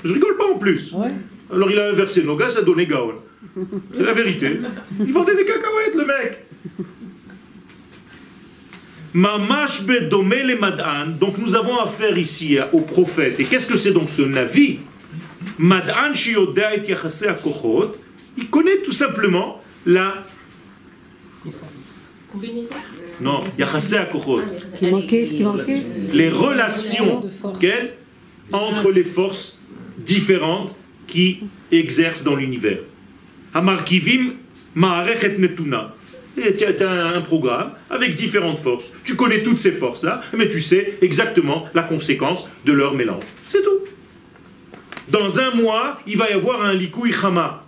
[0.03, 0.95] Je rigole pas en plus.
[1.53, 3.13] Alors il a inversé Noga, ça donnait Gaon.
[3.95, 4.59] C'est la vérité.
[4.99, 6.43] Il vendait des cacahuètes, le mec.
[9.17, 11.07] Mamash le mad'an.
[11.19, 13.39] Donc nous avons affaire ici au prophète.
[13.39, 14.77] Et qu'est-ce que c'est donc ce Navi?
[15.57, 17.99] Mad'an et.
[18.37, 20.23] Il connaît tout simplement la...
[23.19, 24.41] Non, yachase akochot.
[24.41, 25.81] Ah, qui manquait, ce qui manquait?
[26.13, 27.23] Les relations
[28.51, 29.63] entre les forces
[29.97, 30.75] différentes
[31.07, 31.39] qui
[31.71, 32.81] exercent dans l'univers.
[33.51, 34.33] Hamarkivim
[34.75, 35.95] ma'arechet netuna.
[36.37, 38.93] Tu as un un programme avec différentes forces.
[39.03, 43.23] Tu connais toutes ces forces-là, mais tu sais exactement la conséquence de leur mélange.
[43.47, 43.79] C'est tout.
[45.09, 47.65] Dans un mois, il va y avoir un likoui chama,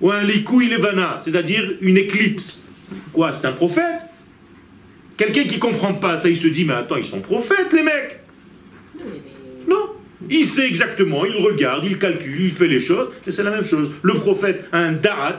[0.00, 2.70] ou un likoui levana, c'est-à-dire une éclipse.
[3.12, 4.02] Quoi C'est un prophète?
[5.16, 8.20] Quelqu'un qui comprend pas ça, il se dit, mais attends, ils sont prophètes, les mecs
[9.66, 9.90] non.
[10.30, 13.64] Il sait exactement, il regarde, il calcule, il fait les choses, et c'est la même
[13.64, 13.92] chose.
[14.02, 15.38] Le prophète a un darat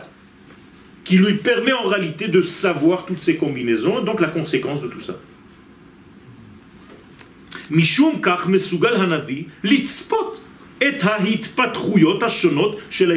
[1.07, 4.99] qui lui permet en réalité de savoir toutes ces combinaisons, donc la conséquence de tout
[4.99, 5.15] ça.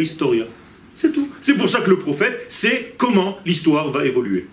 [0.00, 0.44] Historia.
[0.94, 1.28] C'est tout.
[1.40, 4.46] C'est pour ça que le prophète sait comment l'histoire va évoluer.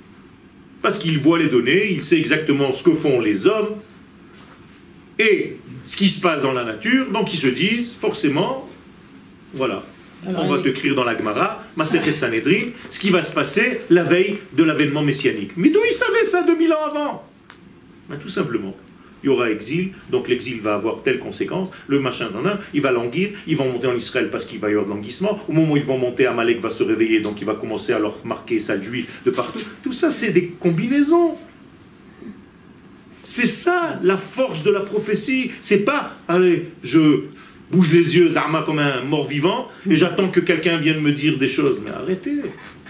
[0.82, 3.76] Parce qu'il voit les données, il sait exactement ce que font les hommes,
[5.20, 8.68] et ce qui se passe dans la nature, donc ils se disent forcément,
[9.54, 9.84] voilà,
[10.28, 13.82] On va il- te écrire dans la Gemara, Masechet Sanhedrin, ce qui va se passer
[13.90, 15.52] la veille de l'avènement messianique.
[15.58, 17.24] Mais d'où ils savaient ça 2000 ans avant?
[18.10, 18.76] Ben, Tout simplement.
[19.24, 22.82] Il y aura exil, donc l'exil va avoir telle conséquence, le machin d'un un, il
[22.82, 25.52] va languir, ils vont monter en Israël parce qu'il va y avoir de languissement, au
[25.54, 28.24] moment où ils vont monter, Amalek va se réveiller, donc il va commencer à leur
[28.24, 29.60] marquer sa juif de partout.
[29.84, 31.36] Tout ça, c'est des combinaisons.
[33.24, 35.52] C'est ça la force de la prophétie.
[35.62, 37.24] C'est pas, allez, je
[37.72, 41.50] bouge les yeux, Zarma comme un mort-vivant, et j'attends que quelqu'un vienne me dire des
[41.50, 41.82] choses.
[41.84, 42.36] Mais arrêtez.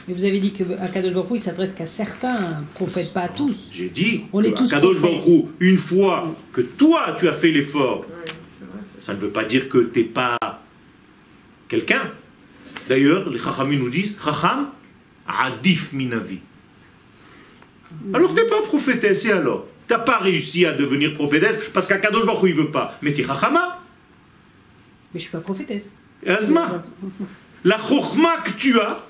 [0.08, 3.28] Mais vous avez dit que Akadosh Baruch Hu, il s'adresse qu'à certains prophètes, pas à
[3.28, 3.70] tous.
[3.72, 5.20] J'ai dit, On est tous Kadosh prophètes.
[5.20, 8.06] Baruch Hu, une fois que toi tu as fait l'effort,
[9.00, 10.38] ça ne veut pas dire que tu n'es pas
[11.68, 12.02] quelqu'un.
[12.88, 14.70] D'ailleurs, les Chachamim nous disent, Chacham,
[15.28, 16.40] adif minavi.
[18.14, 19.68] Alors t'es pas prophétesse, et alors?
[19.90, 22.98] T'as pas réussi à devenir prophétesse parce qu'Akadosh Baruch Hu, il veut pas.
[23.02, 23.84] Mais t'es Chachama,
[25.14, 25.90] Mais je suis pas prophétesse.
[26.24, 26.84] et Azma.
[27.64, 29.04] La chokhma que tu as,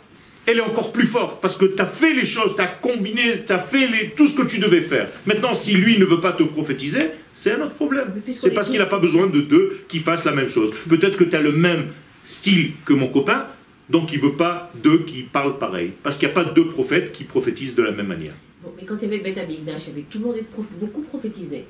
[0.45, 3.43] elle est encore plus forte parce que tu as fait les choses, tu as combiné,
[3.45, 5.09] tu as fait les- tout ce que tu devais faire.
[5.25, 8.13] Maintenant, si lui ne veut pas te prophétiser, c'est un autre problème.
[8.27, 10.73] C'est est parce qu'il n'a pas besoin de deux qui fassent la même chose.
[10.89, 11.87] Peut-être que tu as le même
[12.23, 13.47] style que mon copain,
[13.89, 15.91] donc il veut pas deux qui parlent pareil.
[16.03, 18.33] Parce qu'il n'y a pas deux prophètes qui prophétisent de la même manière.
[18.63, 20.35] Bon, mais quand il y avait le Beth Amikdash, il y avait tout le monde
[20.79, 21.65] beaucoup prophétisé.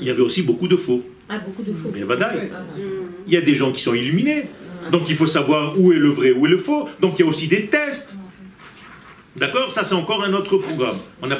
[0.00, 1.04] Il y avait aussi beaucoup de faux.
[1.28, 1.90] Ah, beaucoup de faux.
[1.92, 2.02] Mais
[3.26, 4.44] Il y a des gens qui sont illuminés.
[4.92, 6.88] Donc il faut savoir où est le vrai, où est le faux.
[7.00, 8.14] Donc il y a aussi des tests.
[9.36, 9.70] D'accord?
[9.70, 10.96] Ça, c'est encore un autre programme.
[11.20, 11.36] On n'a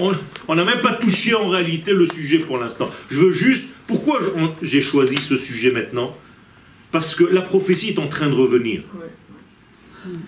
[0.00, 0.12] on,
[0.48, 2.90] on même pas touché en réalité le sujet pour l'instant.
[3.08, 3.76] Je veux juste.
[3.86, 4.20] Pourquoi
[4.60, 6.14] j'ai choisi ce sujet maintenant?
[6.90, 8.82] Parce que la prophétie est en train de revenir.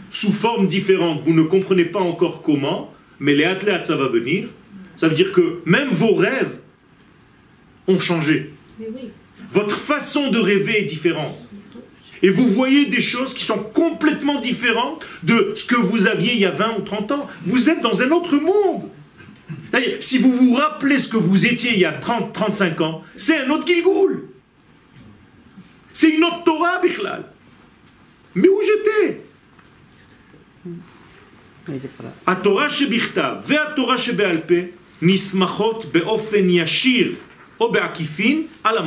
[0.08, 1.22] Sous forme différente.
[1.24, 4.48] Vous ne comprenez pas encore comment, mais les athlètes, ça va venir.
[4.96, 6.56] Ça veut dire que même vos rêves
[7.86, 8.52] ont changé.
[9.52, 11.36] Votre façon de rêver est différente.
[12.22, 16.40] Et vous voyez des choses qui sont complètement différentes de ce que vous aviez il
[16.40, 17.28] y a 20 ou 30 ans.
[17.46, 18.90] Vous êtes dans un autre monde.
[20.00, 23.38] Si vous vous rappelez ce que vous étiez il y a 30, 35 ans, c'est
[23.38, 24.28] un autre Gilgoul.
[25.92, 27.24] C'est une autre Torah, Bichlal.
[28.34, 29.22] Mais où j'étais?
[31.68, 31.74] Il
[37.60, 38.84] ou Be'akifin à la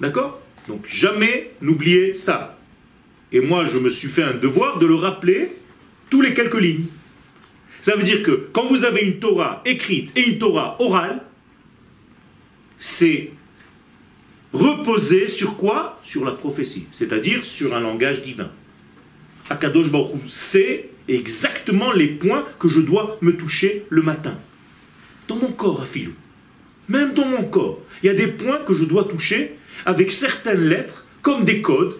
[0.00, 0.40] D'accord?
[0.68, 2.58] Donc jamais n'oubliez ça.
[3.32, 5.52] Et moi, je me suis fait un devoir de le rappeler
[6.10, 6.86] tous les quelques lignes.
[7.80, 11.22] Ça veut dire que quand vous avez une Torah écrite et une Torah orale,
[12.78, 13.30] c'est
[14.52, 15.98] reposer sur quoi?
[16.04, 18.50] Sur la prophétie, c'est-à-dire sur un langage divin.
[19.48, 24.36] Akadosh Baruch c'est exactement les points que je dois me toucher le matin.
[25.26, 26.12] Dans mon corps, à filou.
[26.92, 27.78] Même dans mon corps.
[28.02, 31.96] Il y a des points que je dois toucher avec certaines lettres, comme des codes,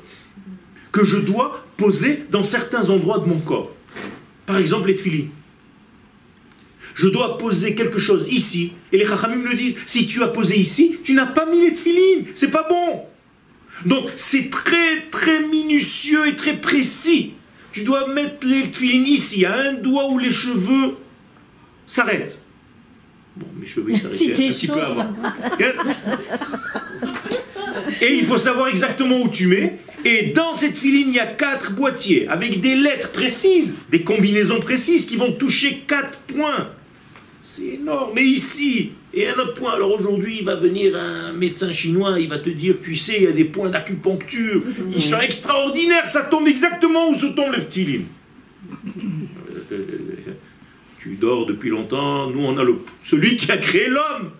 [0.93, 3.74] que je dois poser dans certains endroits de mon corps.
[4.45, 5.30] Par exemple, les tefilines.
[6.95, 10.59] Je dois poser quelque chose ici, et les chachamim me disent, si tu as posé
[10.59, 13.07] ici, tu n'as pas mis les tefilines, c'est pas bon.
[13.86, 17.32] Donc c'est très très minutieux et très précis.
[17.72, 20.99] Tu dois mettre les tefilines ici, à un doigt où les cheveux
[21.86, 22.45] s'arrêtent.
[23.37, 24.74] Bon, mes cheveux ils s'arrêtent Si un petit chaud.
[24.74, 25.07] peu avant.
[28.01, 29.78] Et il faut savoir exactement où tu mets.
[30.05, 34.61] Et dans cette filine, il y a quatre boîtiers avec des lettres précises, des combinaisons
[34.61, 36.70] précises qui vont toucher quatre points.
[37.41, 38.12] C'est énorme.
[38.14, 39.72] Mais ici, et un autre point.
[39.74, 43.22] Alors aujourd'hui, il va venir un médecin chinois, il va te dire, tu sais, il
[43.24, 44.62] y a des points d'acupuncture.
[44.95, 48.05] Ils sont extraordinaires, ça tombe exactement où se tombe le petit lim.
[51.03, 54.31] Tu dors depuis longtemps, nous on a le, celui qui a créé l'homme.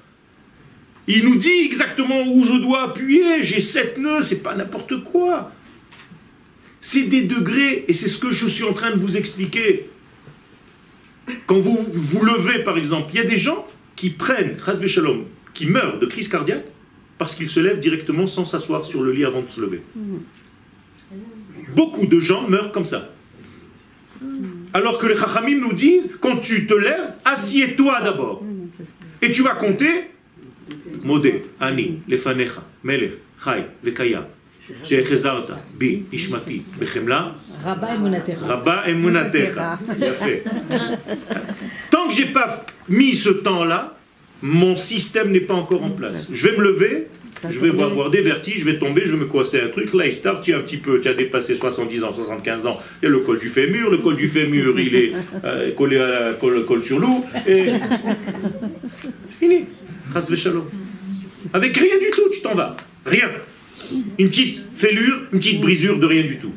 [1.09, 5.51] Il nous dit exactement où je dois appuyer, j'ai sept nœuds, c'est pas n'importe quoi.
[6.81, 9.89] C'est des degrés, et c'est ce que je suis en train de vous expliquer.
[11.47, 14.57] Quand vous vous levez, par exemple, il y a des gens qui prennent,
[14.87, 16.67] Shalom, qui meurent de crise cardiaque
[17.19, 19.83] parce qu'ils se lèvent directement sans s'asseoir sur le lit avant de se lever.
[21.75, 23.13] Beaucoup de gens meurent comme ça.
[24.75, 28.43] Alors que les Chachamim nous disent, quand tu te lèves, assieds-toi d'abord.
[29.20, 30.11] Et tu vas compter
[31.05, 33.12] Modé, Ani, Lefanecha, Melech,
[33.45, 34.29] Chai, Vekaya,
[35.79, 38.47] Bi, Ishmati, Bechemla, Rabba et Monatecha.
[38.47, 39.79] Rabba Emunatecha.
[39.99, 40.45] Yafé.
[41.91, 43.97] Tant que j'ai pas mis ce temps-là,
[44.43, 46.28] mon système n'est pas encore en place.
[46.32, 47.07] Je vais me lever,
[47.49, 49.95] je vais avoir, des vertiges, je vais tomber, je vais me coincer un truc.
[49.95, 52.78] Là, il start, tu as un petit peu, tu as dépassé 70 ans, 75 ans.
[53.01, 55.12] Il y a le col du fémur, le col du fémur, il est
[55.45, 57.24] euh, collé à la, colle sur l'eau.
[57.47, 57.66] Et.
[59.40, 59.64] Fini.
[61.53, 62.76] Avec rien du tout, tu t'en vas.
[63.07, 63.28] Rien.
[64.18, 66.53] Une petite fêlure, une petite brisure de rien du tout.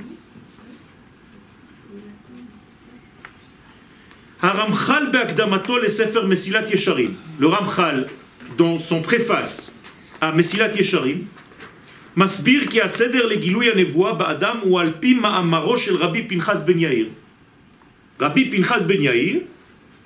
[4.44, 7.14] Haramchal be'akdamato le sefer Mesilat Yesharim.
[7.38, 8.08] Le Ramchal,
[8.56, 9.74] dans son préface
[10.20, 11.26] à Mesilat Yesharim,
[12.16, 17.08] מסביר כי הסדר לגילוי הנבואה באדם הוא על פי מאמרו של רבי פנחס בן יאיר.
[18.20, 19.40] רבי פנחס בן יאיר,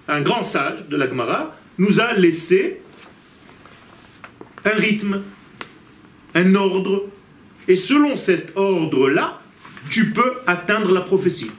[0.08, 2.80] un grand sage de la Gemara, nous a laissé
[4.64, 5.22] un rythme,
[6.34, 7.08] un ordre,
[7.66, 9.40] et selon cet ordre-là,
[9.88, 11.50] tu peux atteindre la prophétie.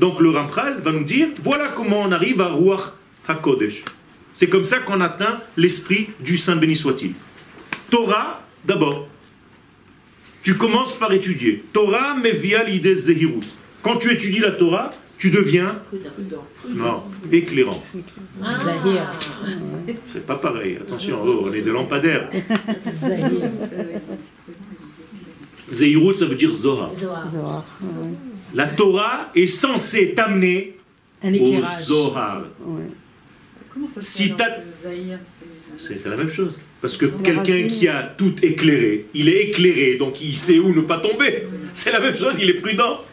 [0.00, 2.94] Donc le Ramchal va nous dire, voilà comment on arrive à Ruach
[3.28, 3.84] HaKodesh.
[4.32, 7.12] C'est comme ça qu'on atteint l'esprit du Saint béni soit-il.
[7.90, 9.08] Torah, d'abord.
[10.42, 11.62] Tu commences par étudier.
[11.74, 13.44] Torah mevia l'idée zehirut.
[13.82, 15.78] Quand tu étudies la Torah, tu deviens
[16.66, 17.84] non, éclairant.
[18.64, 19.02] Zahir.
[20.14, 20.78] C'est pas pareil.
[20.80, 22.30] Attention, oh, on est des lampadaires.
[23.02, 23.50] Zahir.
[25.68, 26.94] Zehirut, ça veut dire Zohar.
[26.94, 27.64] Zohar.
[28.54, 30.76] La Torah est censée t'amener
[31.24, 31.62] au.
[31.82, 32.44] Zohar.
[32.60, 32.82] Ouais.
[33.72, 34.34] Comment ça se Si
[35.76, 36.04] c'est...
[36.06, 36.60] La même chose.
[36.80, 40.80] Parce que quelqu'un qui a tout éclairé, il est éclairé, donc il sait où ne
[40.80, 41.46] pas tomber.
[41.74, 43.04] C'est la même chose, il est prudent.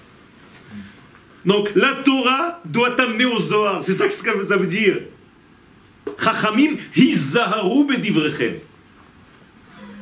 [1.46, 3.84] Donc la Torah doit t'amener au Zohar.
[3.84, 4.14] C'est ça que
[4.48, 5.02] ça veut dire.
[6.22, 8.56] Chachamim, hizaharu bedivrechem.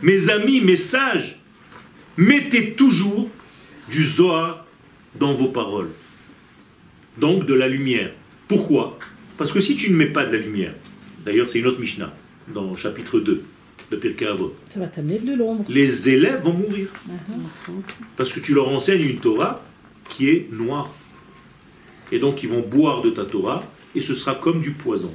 [0.02, 1.40] Mes amis, mes sages,
[2.18, 3.30] mettez toujours
[3.90, 4.65] du Zohar
[5.20, 5.90] dans vos paroles.
[7.18, 8.12] Donc de la lumière.
[8.48, 8.98] Pourquoi?
[9.38, 10.74] Parce que si tu ne mets pas de la lumière,
[11.26, 12.14] d'ailleurs c'est une autre Mishnah,
[12.54, 13.44] dans le chapitre 2
[13.92, 15.64] de Pirkei Avot, Ça va t'amener de l'ombre.
[15.70, 16.88] les élèves vont mourir.
[18.18, 19.64] Parce que tu leur enseignes une Torah
[20.10, 20.90] qui est noire.
[22.12, 23.64] Et donc ils vont boire de ta Torah
[23.96, 25.14] et ce sera comme du poison.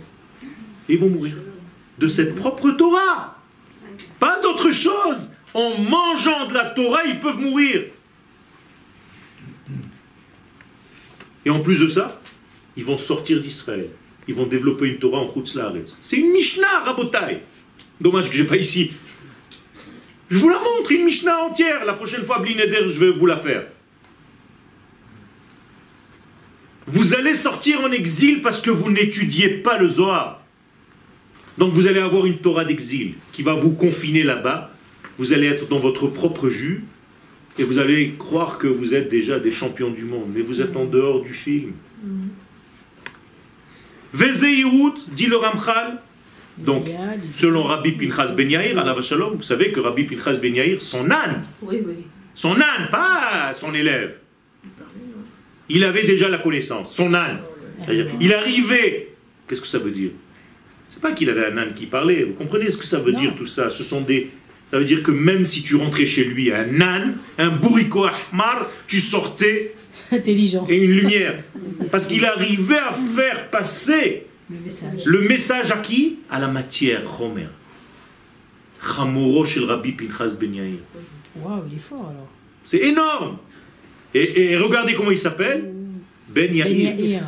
[0.88, 1.34] Et ils vont mourir.
[1.98, 3.36] De cette propre Torah.
[4.18, 5.30] Pas d'autre chose.
[5.52, 7.84] En mangeant de la Torah, ils peuvent mourir.
[11.44, 12.20] Et en plus de ça,
[12.76, 13.88] ils vont sortir d'Israël.
[14.28, 15.96] Ils vont développer une Torah en Chutz Laaretz.
[16.02, 17.42] C'est une Mishnah, Rabotai.
[18.00, 18.92] Dommage que j'ai pas ici.
[20.28, 21.84] Je vous la montre, une Mishnah entière.
[21.84, 23.64] La prochaine fois, Blineder, je vais vous la faire.
[26.86, 30.44] Vous allez sortir en exil parce que vous n'étudiez pas le Zohar.
[31.58, 34.72] Donc vous allez avoir une Torah d'exil qui va vous confiner là-bas.
[35.18, 36.84] Vous allez être dans votre propre jus
[37.58, 40.76] et vous allez croire que vous êtes déjà des champions du monde, mais vous êtes
[40.76, 41.72] en dehors du film.
[44.12, 45.98] Vezeirut, dit le Ramchal.
[46.58, 46.86] Donc,
[47.32, 48.74] selon Rabbi Pinchas Ben Yair,
[49.34, 52.06] vous savez que Rabbi Pinchas Ben Yair, son âne, Oui, oui.
[52.34, 54.16] son âne, pas son élève,
[55.68, 57.38] il avait déjà la connaissance, son âne.
[57.84, 59.08] C'est-à-dire, Il arrivait.
[59.48, 60.10] Qu'est-ce que ça veut dire?
[60.90, 62.24] C'est pas qu'il avait un âne qui parlait.
[62.24, 63.20] Vous comprenez ce que ça veut Non.
[63.20, 63.70] dire tout ça?
[63.70, 64.30] Ce sont des.
[64.70, 68.70] Ça veut dire que même si tu rentrais chez lui un âne, un bourrico ahmar,
[68.86, 69.74] tu sortais
[70.12, 70.66] Intelligent.
[70.68, 71.42] et une lumière.
[71.90, 75.02] Parce qu'il arrivait à faire passer Le message.
[75.04, 76.18] le message à qui?
[76.30, 77.46] À la matière, Homer.
[78.82, 80.54] Chamoro shel Rabbi Pinchas Ben.
[81.36, 82.28] Waouh, il est fort alors.
[82.64, 83.38] C'est énorme.
[84.14, 85.72] Et, et regardez comment il s'appelle
[86.28, 86.98] Ben Ben Yair.
[86.98, 87.22] Yair.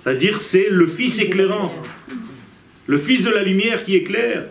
[0.00, 1.72] C'est-à-dire, c'est le fils éclairant.
[2.86, 4.44] Le fils de la lumière qui éclaire.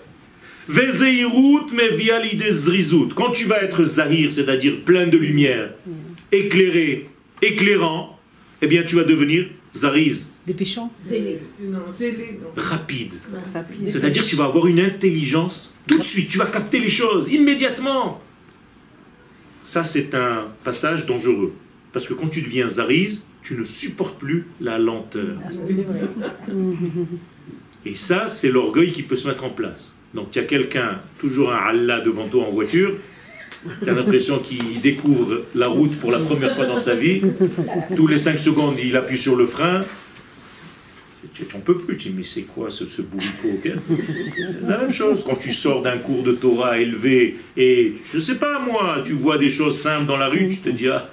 [0.67, 3.13] Vezeirut mevia l'idée zrizut.
[3.15, 5.71] Quand tu vas être zahir, c'est-à-dire plein de lumière,
[6.31, 7.09] éclairé,
[7.41, 8.19] éclairant,
[8.61, 10.91] eh bien tu vas devenir zariz, Dépêchant.
[10.99, 11.39] Zélé.
[11.61, 12.49] Non, zélé, non.
[12.61, 13.15] rapide.
[13.53, 13.89] Rapide.
[13.89, 18.21] C'est-à-dire tu vas avoir une intelligence tout de suite, tu vas capter les choses immédiatement.
[19.65, 21.53] Ça c'est un passage dangereux.
[21.91, 25.37] Parce que quand tu deviens zariz, tu ne supportes plus la lenteur.
[25.45, 26.01] Ah, ça, c'est vrai.
[27.85, 29.93] Et ça, c'est l'orgueil qui peut se mettre en place.
[30.13, 32.93] Donc, il y a quelqu'un, toujours un Allah devant toi en voiture,
[33.81, 37.21] tu as l'impression qu'il découvre la route pour la première fois dans sa vie.
[37.95, 39.81] Tous les 5 secondes, il appuie sur le frein.
[41.33, 41.97] Tu n'en peux plus.
[41.97, 43.71] Tu dis, mais c'est quoi ce, ce bourricot ok?
[44.67, 48.59] La même chose, quand tu sors d'un cours de Torah élevé et, je sais pas
[48.59, 51.09] moi, tu vois des choses simples dans la rue, tu te dis, ah,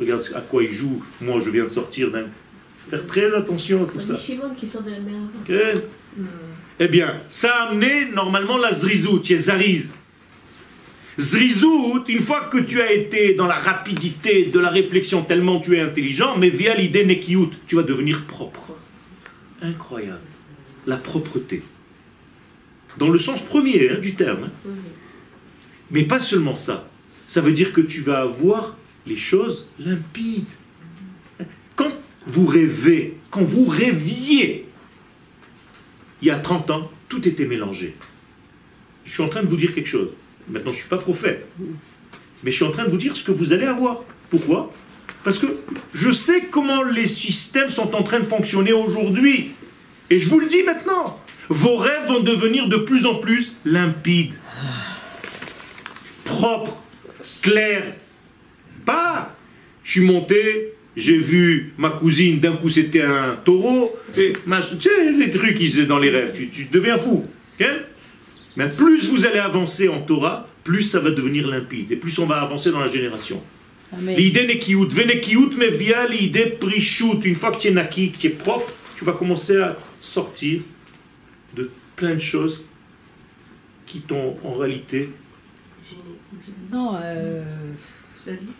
[0.00, 1.02] regarde à quoi il joue.
[1.20, 2.26] Moi, je viens de sortir d'un.
[2.90, 4.14] Faire très attention à tout ça.
[4.14, 5.20] Qui sort de la mer.
[5.40, 5.82] Ok
[6.84, 9.94] eh bien, ça a amené normalement la zrizout, tu es zariz.
[11.18, 15.76] Zrizout, une fois que tu as été dans la rapidité de la réflexion tellement tu
[15.76, 18.74] es intelligent, mais via l'idée nekiout, tu vas devenir propre.
[19.60, 20.18] Incroyable.
[20.86, 21.62] La propreté.
[22.98, 24.50] Dans le sens premier hein, du terme.
[24.66, 24.70] hein.
[25.92, 26.88] Mais pas seulement ça.
[27.28, 28.76] Ça veut dire que tu vas avoir
[29.06, 30.50] les choses limpides.
[31.76, 31.92] Quand
[32.26, 34.66] vous rêvez, quand vous rêviez,
[36.22, 37.96] il y a 30 ans, tout était mélangé.
[39.04, 40.10] Je suis en train de vous dire quelque chose.
[40.48, 41.48] Maintenant, je ne suis pas prophète.
[42.42, 44.02] Mais je suis en train de vous dire ce que vous allez avoir.
[44.30, 44.72] Pourquoi?
[45.24, 45.46] Parce que
[45.92, 49.52] je sais comment les systèmes sont en train de fonctionner aujourd'hui.
[50.10, 51.20] Et je vous le dis maintenant.
[51.48, 54.34] Vos rêves vont devenir de plus en plus limpides.
[56.24, 56.82] Propres.
[57.40, 57.94] Clairs.
[58.84, 59.36] Pas.
[59.82, 65.12] Je suis monté, j'ai vu ma cousine, d'un coup c'était un taureau, et tu sais,
[65.12, 67.24] les trucs qu'ils dans les rêves, tu, tu deviens fou.
[67.58, 67.66] ok?
[68.56, 72.26] Mais plus vous allez avancer en Torah, plus ça va devenir limpide, et plus on
[72.26, 73.42] va avancer dans la génération.
[74.00, 77.20] L'idée nekiout, venekiout, mais via l'idée prichout.
[77.24, 80.62] Une fois que tu es naki, que tu es propre, tu vas commencer à sortir
[81.54, 82.70] de plein de choses
[83.86, 85.10] qui t'ont en réalité,
[86.72, 87.44] Non, euh,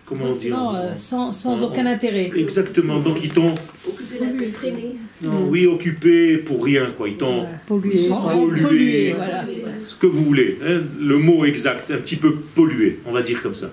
[0.06, 2.30] comment dire non euh, sans, sans en- aucun intérêt.
[2.34, 3.54] Exactement, donc ils t'ont,
[3.86, 4.96] Occuper la tête, freiner.
[5.22, 7.08] non, oui, occupé pour rien, quoi.
[7.08, 7.48] Ils t'ont, Ouais.
[7.66, 8.08] Pollué.
[8.08, 8.62] Pollué.
[8.62, 9.44] Pollué, voilà.
[9.86, 13.42] ce que vous voulez, hein, le mot exact, un petit peu pollué, on va dire
[13.42, 13.70] comme ça.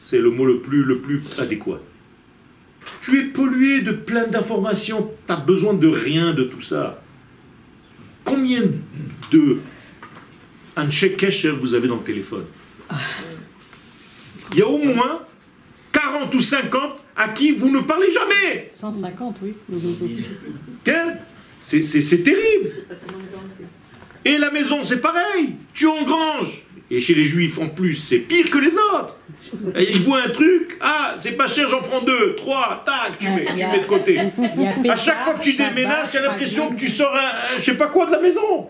[0.00, 1.80] C'est le mot le plus, le plus adéquat.
[3.02, 7.02] Tu es pollué de plein d'informations, tu as besoin de rien de tout ça.
[8.24, 8.62] Combien
[9.32, 9.58] de
[10.76, 12.44] Anshe Kesher vous avez dans le téléphone?
[14.52, 15.22] Il y a au moins
[15.98, 18.70] 40 ou 50 à qui vous ne parlez jamais.
[18.72, 19.54] 150, oui.
[21.62, 22.70] C'est c'est terrible.
[24.24, 25.56] Et la maison, c'est pareil.
[25.74, 26.62] Tu engranges.
[26.90, 29.18] Et chez les juifs, en plus, c'est pire que les autres.
[29.76, 30.78] Et ils voient un truc.
[30.80, 34.18] Ah, c'est pas cher, j'en prends deux, trois, tac, tu mets, tu mets de côté.
[34.18, 37.62] À chaque fois que tu déménages, tu as l'impression que tu sors un, un je
[37.64, 38.68] sais pas quoi de la maison.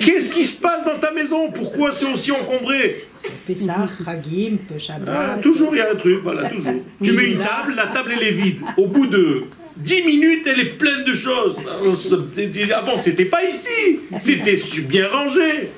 [0.00, 1.50] Qu'est-ce qui se passe dans ta maison?
[1.52, 3.06] Pourquoi c'est aussi encombré?
[3.46, 5.08] Pessah, Hagim, Shabbat.
[5.14, 6.72] Ah, Toujours, il y a un truc, voilà, toujours.
[7.02, 8.60] Tu mets une table, la table, elle est vide.
[8.78, 9.42] Au bout de
[9.76, 11.56] 10 minutes, elle est pleine de choses.
[11.66, 14.00] Ah bon, c'était pas ici.
[14.20, 14.56] C'était
[14.88, 15.70] bien rangé.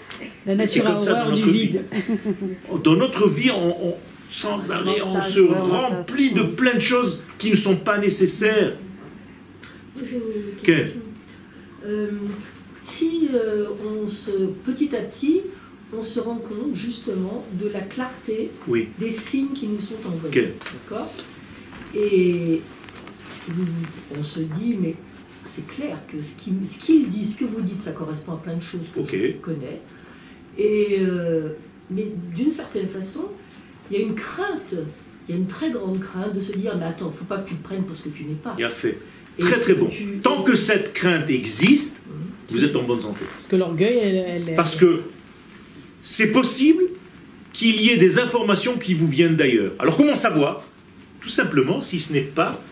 [0.46, 1.82] La nature a comme ça horreur dans du notre vide.
[2.84, 3.96] Dans notre vie, on, on-
[4.30, 8.72] sans arrêt, on se remplit de plein de choses qui ne sont pas nécessaires.
[10.62, 11.00] Question.
[11.86, 12.10] Euh,
[12.80, 13.66] si euh,
[14.02, 14.30] on se,
[14.64, 15.42] petit à petit,
[15.96, 18.88] on se rend compte justement de la clarté Oui.
[18.98, 20.48] des signes qui nous sont envoyés.
[20.48, 20.72] Ok.
[20.88, 21.12] D'accord?
[21.94, 22.60] Et
[24.18, 24.96] on se dit, mais
[25.44, 28.36] c'est clair que ce qu'il ce qu'il dit, ce que vous dites, ça correspond à
[28.38, 29.10] plein de choses que Ok.
[29.12, 29.80] je connais.
[30.58, 31.50] Et, euh,
[31.90, 33.26] mais d'une certaine façon,
[33.90, 34.74] il y a une crainte,
[35.28, 37.48] il y a une très grande crainte de se dire, mais attends, faut pas que
[37.48, 38.54] tu te prennes pour ce que tu n'es pas.
[38.58, 38.98] Il a fait.
[39.38, 39.88] Et Très très bon.
[39.88, 42.02] tu- Tant que cette crainte existe,
[42.50, 43.24] vous êtes en bonne santé.
[43.32, 45.02] Parce que l'orgueil, elle, elle- Parce que
[46.02, 46.84] c'est possible
[47.52, 49.72] qu'il y ait des informations qui vous viennent d'ailleurs.
[49.78, 50.64] Alors comment savoir?
[51.20, 52.62] Tout simplement si ce n'est pas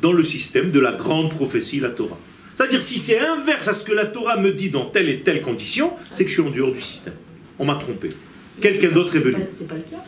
[0.00, 2.18] dans le système de la grande prophétie, la Torah.
[2.54, 5.42] C'est-à-dire si c'est inverse à ce que la Torah me dit dans telle et telle
[5.42, 7.14] condition, c'est que je suis en dehors du système.
[7.58, 8.10] On m'a trompé.
[8.60, 9.36] Quelqu'un d'autre est venu.
[9.50, 10.04] C'est pas le cas.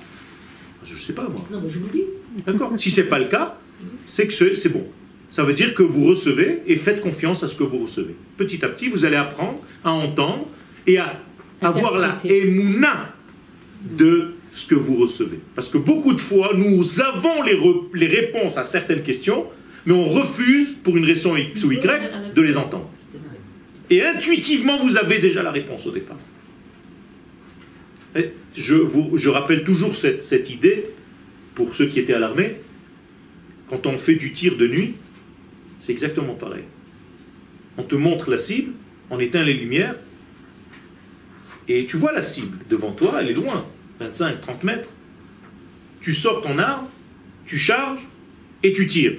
[0.84, 1.46] Je ne sais pas moi.
[1.50, 2.04] Non, mais je vous le dis.
[2.46, 3.58] D'accord Si c'est pas le cas,
[4.06, 4.86] c'est que c'est bon.
[5.30, 8.16] Ça veut dire que vous recevez et faites confiance à ce que vous recevez.
[8.36, 10.48] Petit à petit, vous allez apprendre à entendre
[10.86, 11.20] et à
[11.60, 13.14] avoir la émouna
[13.82, 15.38] de ce que vous recevez.
[15.54, 17.58] Parce que beaucoup de fois, nous avons les,
[17.94, 19.46] les réponses à certaines questions,
[19.86, 22.90] mais on refuse, pour une raison X ou Y, de les entendre.
[23.88, 26.18] Et intuitivement, vous avez déjà la réponse au départ.
[28.56, 30.84] Je, vous, je rappelle toujours cette, cette idée,
[31.54, 32.56] pour ceux qui étaient à l'armée,
[33.68, 34.94] quand on fait du tir de nuit,
[35.78, 36.64] C'est exactement pareil.
[37.78, 38.72] On te montre la cible,
[39.08, 39.94] on éteint les lumières,
[41.68, 43.64] et tu vois la cible devant toi, elle est loin,
[44.00, 44.88] 25, 30 mètres.
[46.00, 46.88] Tu sors ton arme,
[47.46, 48.00] tu charges
[48.62, 49.14] et tu tires.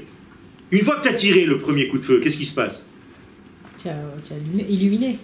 [0.71, 2.87] Une fois que tu as tiré le premier coup de feu, qu'est-ce qui se passe?
[3.81, 5.17] Tu as, as illuminé.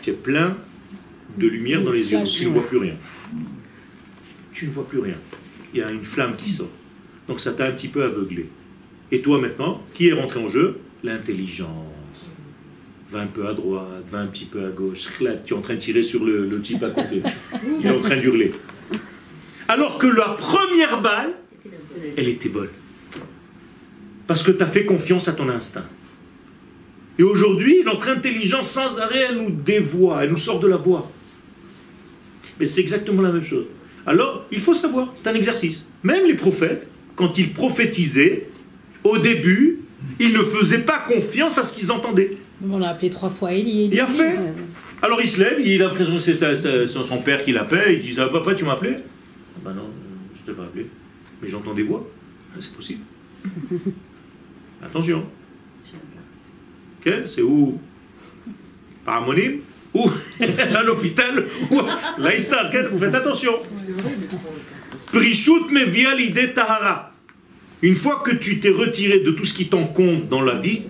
[0.00, 0.56] Tu es plein
[1.36, 2.94] de lumière dans les yeux, donc tu ne vois plus rien.
[4.52, 5.16] Tu ne vois plus rien.
[5.72, 6.70] Il y a une flamme qui sort.
[7.28, 8.48] Donc ça t'a un petit peu aveuglé.
[9.10, 10.78] Et toi maintenant, qui est rentré en jeu?
[11.02, 12.30] L'intelligence.
[13.10, 15.06] Va un peu à droite, va un petit peu à gauche.
[15.44, 17.22] Tu es en train de tirer sur le, le type à côté.
[17.80, 18.52] Il est en train d'hurler.
[19.68, 21.32] Alors que la première balle,
[22.16, 22.70] elle était bonne.
[24.26, 25.84] Parce que tu as fait confiance à ton instinct.
[27.18, 31.10] Et aujourd'hui, notre intelligence sans arrêt, elle nous dévoie, elle nous sort de la voie.
[32.62, 33.64] Mais c'est exactement la même chose.
[34.06, 35.88] Alors, il faut savoir, c'est un exercice.
[36.04, 38.46] Même les prophètes, quand ils prophétisaient,
[39.02, 39.80] au début,
[40.20, 42.36] ils ne faisaient pas confiance à ce qu'ils entendaient.
[42.70, 43.90] On l'a appelé trois fois Élie.
[43.92, 44.38] Il a fait.
[45.02, 48.14] Alors il se lève, il a l'impression que c'est son père qui l'appelle, il dit
[48.20, 49.90] ah, Papa, tu m'as appelé Ah Bah non,
[50.36, 50.86] je t'ai pas appelé.
[51.42, 52.08] Mais j'entends des voix.
[52.54, 53.00] Ah, c'est possible.
[54.84, 55.26] Attention.
[57.04, 57.80] Ok, c'est où?
[59.04, 59.62] Par Harmonie
[59.94, 61.86] Ou à l'hôpital Ou à
[62.18, 63.52] l'Aïstar ok Faites attention.
[65.06, 67.12] Prishut me via l'idée tahara.
[67.82, 70.82] Une fois que tu t'es retiré de tout ce qui t'encombre dans la vie,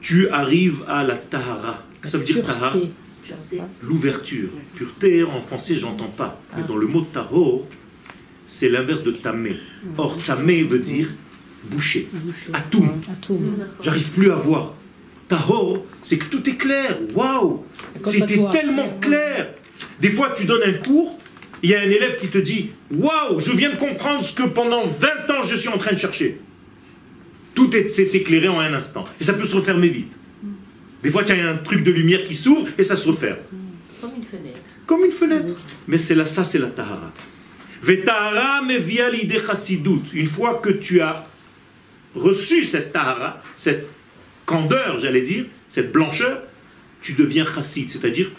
[0.00, 1.84] tu arrives à la tahara.
[2.04, 2.74] Ça veut dire tahara
[3.82, 4.50] L'ouverture.
[4.74, 6.40] Pureté, en français, j'entends pas.
[6.56, 7.66] Mais dans le mot tahor,
[8.46, 9.56] c'est l'inverse de tamé.
[9.96, 11.08] Or, tamé veut dire
[11.64, 12.08] boucher.
[12.52, 13.00] Atum.
[13.10, 13.38] Atum.
[13.82, 14.74] J'arrive plus à voir.
[15.36, 16.98] Tahor, c'est que tout est clair.
[17.14, 17.64] Waouh
[18.04, 19.54] C'était tellement clair.
[20.00, 21.16] Des fois, tu donnes un cours,
[21.62, 24.42] il y a un élève qui te dit Waouh, je viens de comprendre ce que
[24.42, 26.38] pendant 20 ans je suis en train de chercher.
[27.54, 29.04] Tout est- s'est éclairé en un instant.
[29.20, 30.12] Et ça peut se refermer vite.
[31.02, 33.38] Des fois, il y a un truc de lumière qui s'ouvre et ça se referme.
[34.00, 34.58] Comme une fenêtre.
[34.86, 35.54] Comme une fenêtre.
[35.88, 37.10] Mais c'est là, ça, c'est la tahara.
[37.82, 40.02] Vetahara me via l'idée chassidut.
[40.12, 41.24] Une fois que tu as
[42.14, 43.88] reçu cette tahara, cette
[44.52, 46.42] candeur, j'allais dire, cette blancheur,
[47.00, 48.30] tu deviens chassid, c'est-à-dire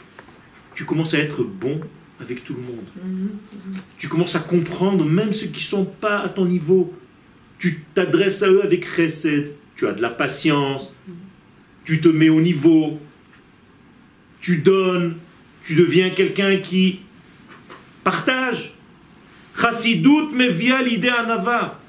[0.75, 1.81] tu commences à être bon
[2.19, 2.85] avec tout le monde.
[3.97, 6.93] Tu commences à comprendre même ceux qui ne sont pas à ton niveau.
[7.57, 10.93] Tu t'adresses à eux avec chesed, tu as de la patience,
[11.83, 12.99] tu te mets au niveau,
[14.39, 15.15] tu donnes,
[15.63, 16.99] tu deviens quelqu'un qui
[18.03, 18.75] partage.
[19.59, 21.79] Chassidut me via l'idée anava.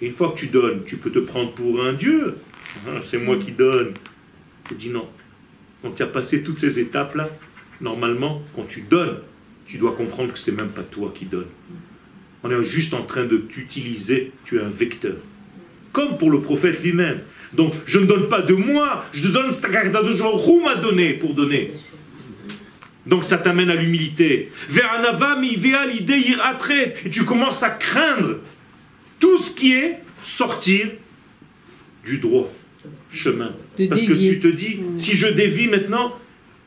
[0.00, 2.36] Et une fois que tu donnes, tu peux te prendre pour un dieu.
[2.86, 3.94] Ah, C'est moi qui donne.
[4.68, 5.08] Tu dis non.
[5.82, 7.28] Quand tu as passé toutes ces étapes-là,
[7.80, 9.18] normalement, quand tu donnes,
[9.66, 11.50] tu dois comprendre que c'est même pas toi qui donnes.
[12.42, 15.16] On est juste en train de t'utiliser, tu es un vecteur.
[15.92, 17.20] Comme pour le prophète lui-même.
[17.52, 21.34] Donc, je ne donne pas de moi, je te donne ce que m'a donné pour
[21.34, 21.72] donner.
[23.06, 24.50] Donc ça t'amène à l'humilité.
[27.04, 28.38] Et tu commences à craindre
[29.20, 30.88] tout ce qui est sortir
[32.04, 32.50] du droit
[33.14, 33.54] chemin.
[33.78, 36.18] De Parce que tu te dis, si je dévie maintenant,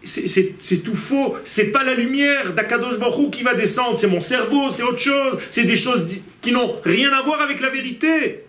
[0.03, 1.35] c'est- tout faux.
[1.45, 5.37] C'est pas la lumière d'Akadosh Baruch qui va descendre, c'est mon cerveau, c'est autre chose.
[5.49, 8.45] C'est des choses qui n'ont rien à voir avec la vérité.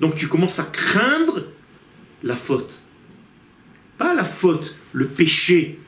[0.00, 1.44] Donc tu commences à craindre
[2.22, 2.80] la faute.
[3.98, 5.78] Pas la faute, le péché.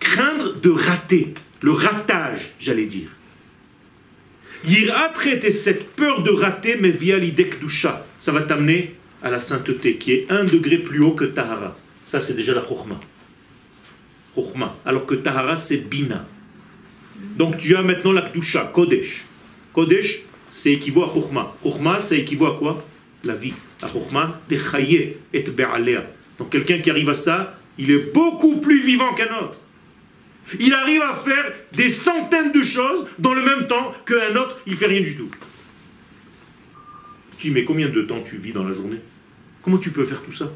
[0.00, 3.08] Craindre de rater, le ratage, j'allais dire.
[4.66, 7.50] Yira traiter cette peur de rater, mais via l'idée.
[8.18, 8.94] Ça va t'amener
[9.24, 11.76] à la sainteté, qui est un degré plus haut que Tahara.
[12.04, 13.00] Ça, c'est déjà la Chokhmah.
[14.34, 14.76] Chokhmah.
[14.84, 16.26] Alors que Tahara, c'est Bina.
[17.36, 19.24] Donc tu as maintenant la Kdusha, Kodesh.
[19.72, 20.20] Kodesh,
[20.50, 21.54] c'est équivaut à Chokhmah.
[21.62, 22.86] Chokhmah, c'est équivaut à quoi?
[23.24, 23.54] La vie.
[23.80, 26.02] La Chokhmah, Techaye et Be'alea.
[26.38, 29.56] Donc quelqu'un qui arrive à ça, il est beaucoup plus vivant qu'un autre.
[30.60, 34.76] Il arrive à faire des centaines de choses dans le même temps qu'un autre, il
[34.76, 35.30] fait rien du tout.
[37.38, 39.00] Tu dis, mais combien de temps tu vis dans la journée?
[39.64, 40.52] Comment tu peux faire tout ça?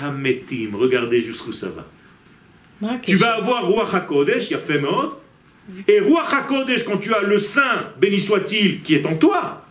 [0.00, 0.74] HaMetim.
[0.74, 1.86] Regardez jusqu'où ça va.
[2.84, 5.18] Ah, Tu vas avoir Ruach HaKodesh, il y a fait Meot.
[5.88, 9.66] Et Ruach HaKodesh, quand tu as le Saint, béni soit-il, qui est en toi,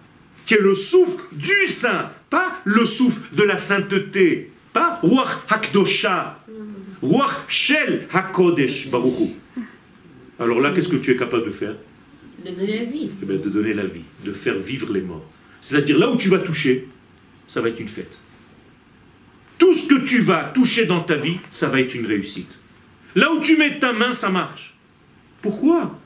[0.46, 6.40] qui est le souffle du Saint, pas le souffle de la sainteté, pas Ruach HaKdosha,
[7.04, 9.41] Ruach Shel HaKodesh, Baruchu.
[10.42, 11.76] Alors là, qu'est-ce que tu es capable de faire
[12.44, 13.12] De donner la vie.
[13.22, 15.30] Eh bien, De donner la vie, de faire vivre les morts.
[15.62, 16.88] C'est-à-dire là où tu vas toucher,
[17.48, 18.18] ça va être une fête.
[19.60, 22.50] Tout ce que tu vas toucher dans ta vie, ça va être une réussite.
[23.16, 24.74] Là où tu mets ta main, ça marche.
[25.44, 26.00] Pourquoi?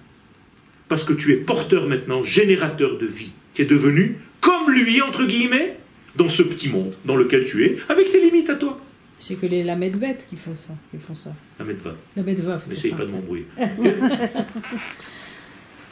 [0.90, 3.32] Parce que tu es porteur maintenant, générateur de vie.
[3.54, 5.78] Tu es devenu comme lui, entre guillemets,
[6.18, 8.82] dans ce petit monde dans lequel tu es, avec tes limites à toi.
[9.20, 10.74] C'est que les lamed bêtes qui font ça.
[10.92, 11.34] Qui font ça.
[11.58, 11.96] La medva.
[12.16, 12.62] La bête va.
[12.68, 13.48] N'essaye pas de m'embrouiller.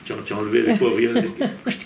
[0.06, 1.00] tu, as, tu as enlevé les pauvres.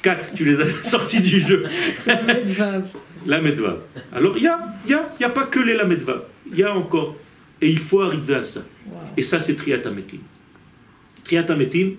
[0.01, 1.63] Quatre, tu les as sortis du jeu.
[2.05, 2.81] La bête va.
[3.25, 3.77] La medva.
[4.11, 6.27] Alors, il n'y a, y a, il y a pas que les la medva.
[6.51, 7.15] Il y a encore.
[7.61, 8.65] Et il faut arriver à ça.
[8.87, 8.93] Wow.
[9.17, 10.19] Et ça, c'est Triatametim.
[11.23, 11.93] Triatametim,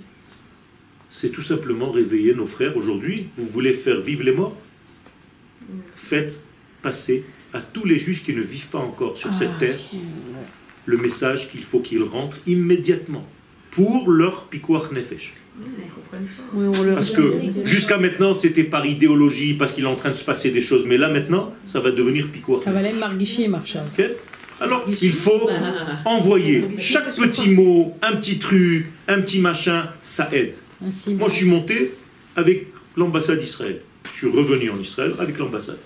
[1.11, 2.77] c'est tout simplement réveiller nos frères.
[2.77, 4.57] Aujourd'hui, vous voulez faire vivre les morts?
[5.97, 6.43] Faites
[6.83, 9.79] passer à tous les juifs qui ne vivent pas encore sur cette terre
[10.87, 13.25] le message qu'il faut qu'ils rentrent immédiatement
[13.71, 15.35] pour leur pikuach nefesh.
[16.95, 17.35] Parce que
[17.65, 20.85] jusqu'à maintenant, c'était par idéologie, parce qu'il est en train de se passer des choses.
[20.87, 22.65] Mais là, maintenant, ça va devenir pikuach nefesh.
[22.65, 23.85] Kavalem Margishi et Marshall.
[23.99, 24.05] Ok
[24.61, 25.51] Alors, il faut
[26.07, 30.55] envoyer chaque petit mot, un petit truc, un petit machin, ça aide.
[30.81, 31.93] Moi, je suis monté
[32.35, 33.83] avec l'ambassade d'Israël.
[34.11, 35.79] Je suis revenu en Israël avec l'ambassade.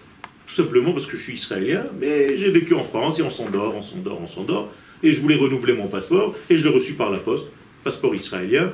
[0.52, 3.74] Tout simplement parce que je suis israélien, mais j'ai vécu en France et on s'endort,
[3.74, 4.70] on s'endort, on s'endort.
[5.02, 7.50] Et je voulais renouveler mon passeport et je l'ai reçu par la poste,
[7.84, 8.70] passeport israélien.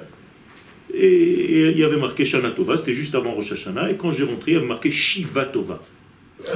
[0.92, 3.92] Et, il y avait marqué Shana Tova, c'était juste avant Rosh Hashanah.
[3.92, 5.80] Et quand j'ai rentré, il y avait marqué Shiva Tova.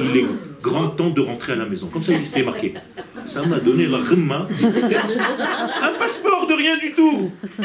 [0.01, 0.27] Il est
[0.61, 1.87] grand temps de rentrer à la maison.
[1.87, 2.75] Comme ça, il c'était marqué.
[3.25, 4.49] Ça m'a donné la rima.
[5.83, 7.31] Un passeport de rien du tout.
[7.61, 7.63] Un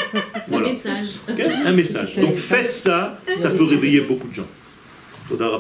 [0.48, 0.68] Voilà.
[0.68, 1.08] message.
[1.28, 2.18] Ok Un message.
[2.18, 4.48] Donc faites ça, ça peut réveiller beaucoup de gens.
[5.28, 5.60] Toda.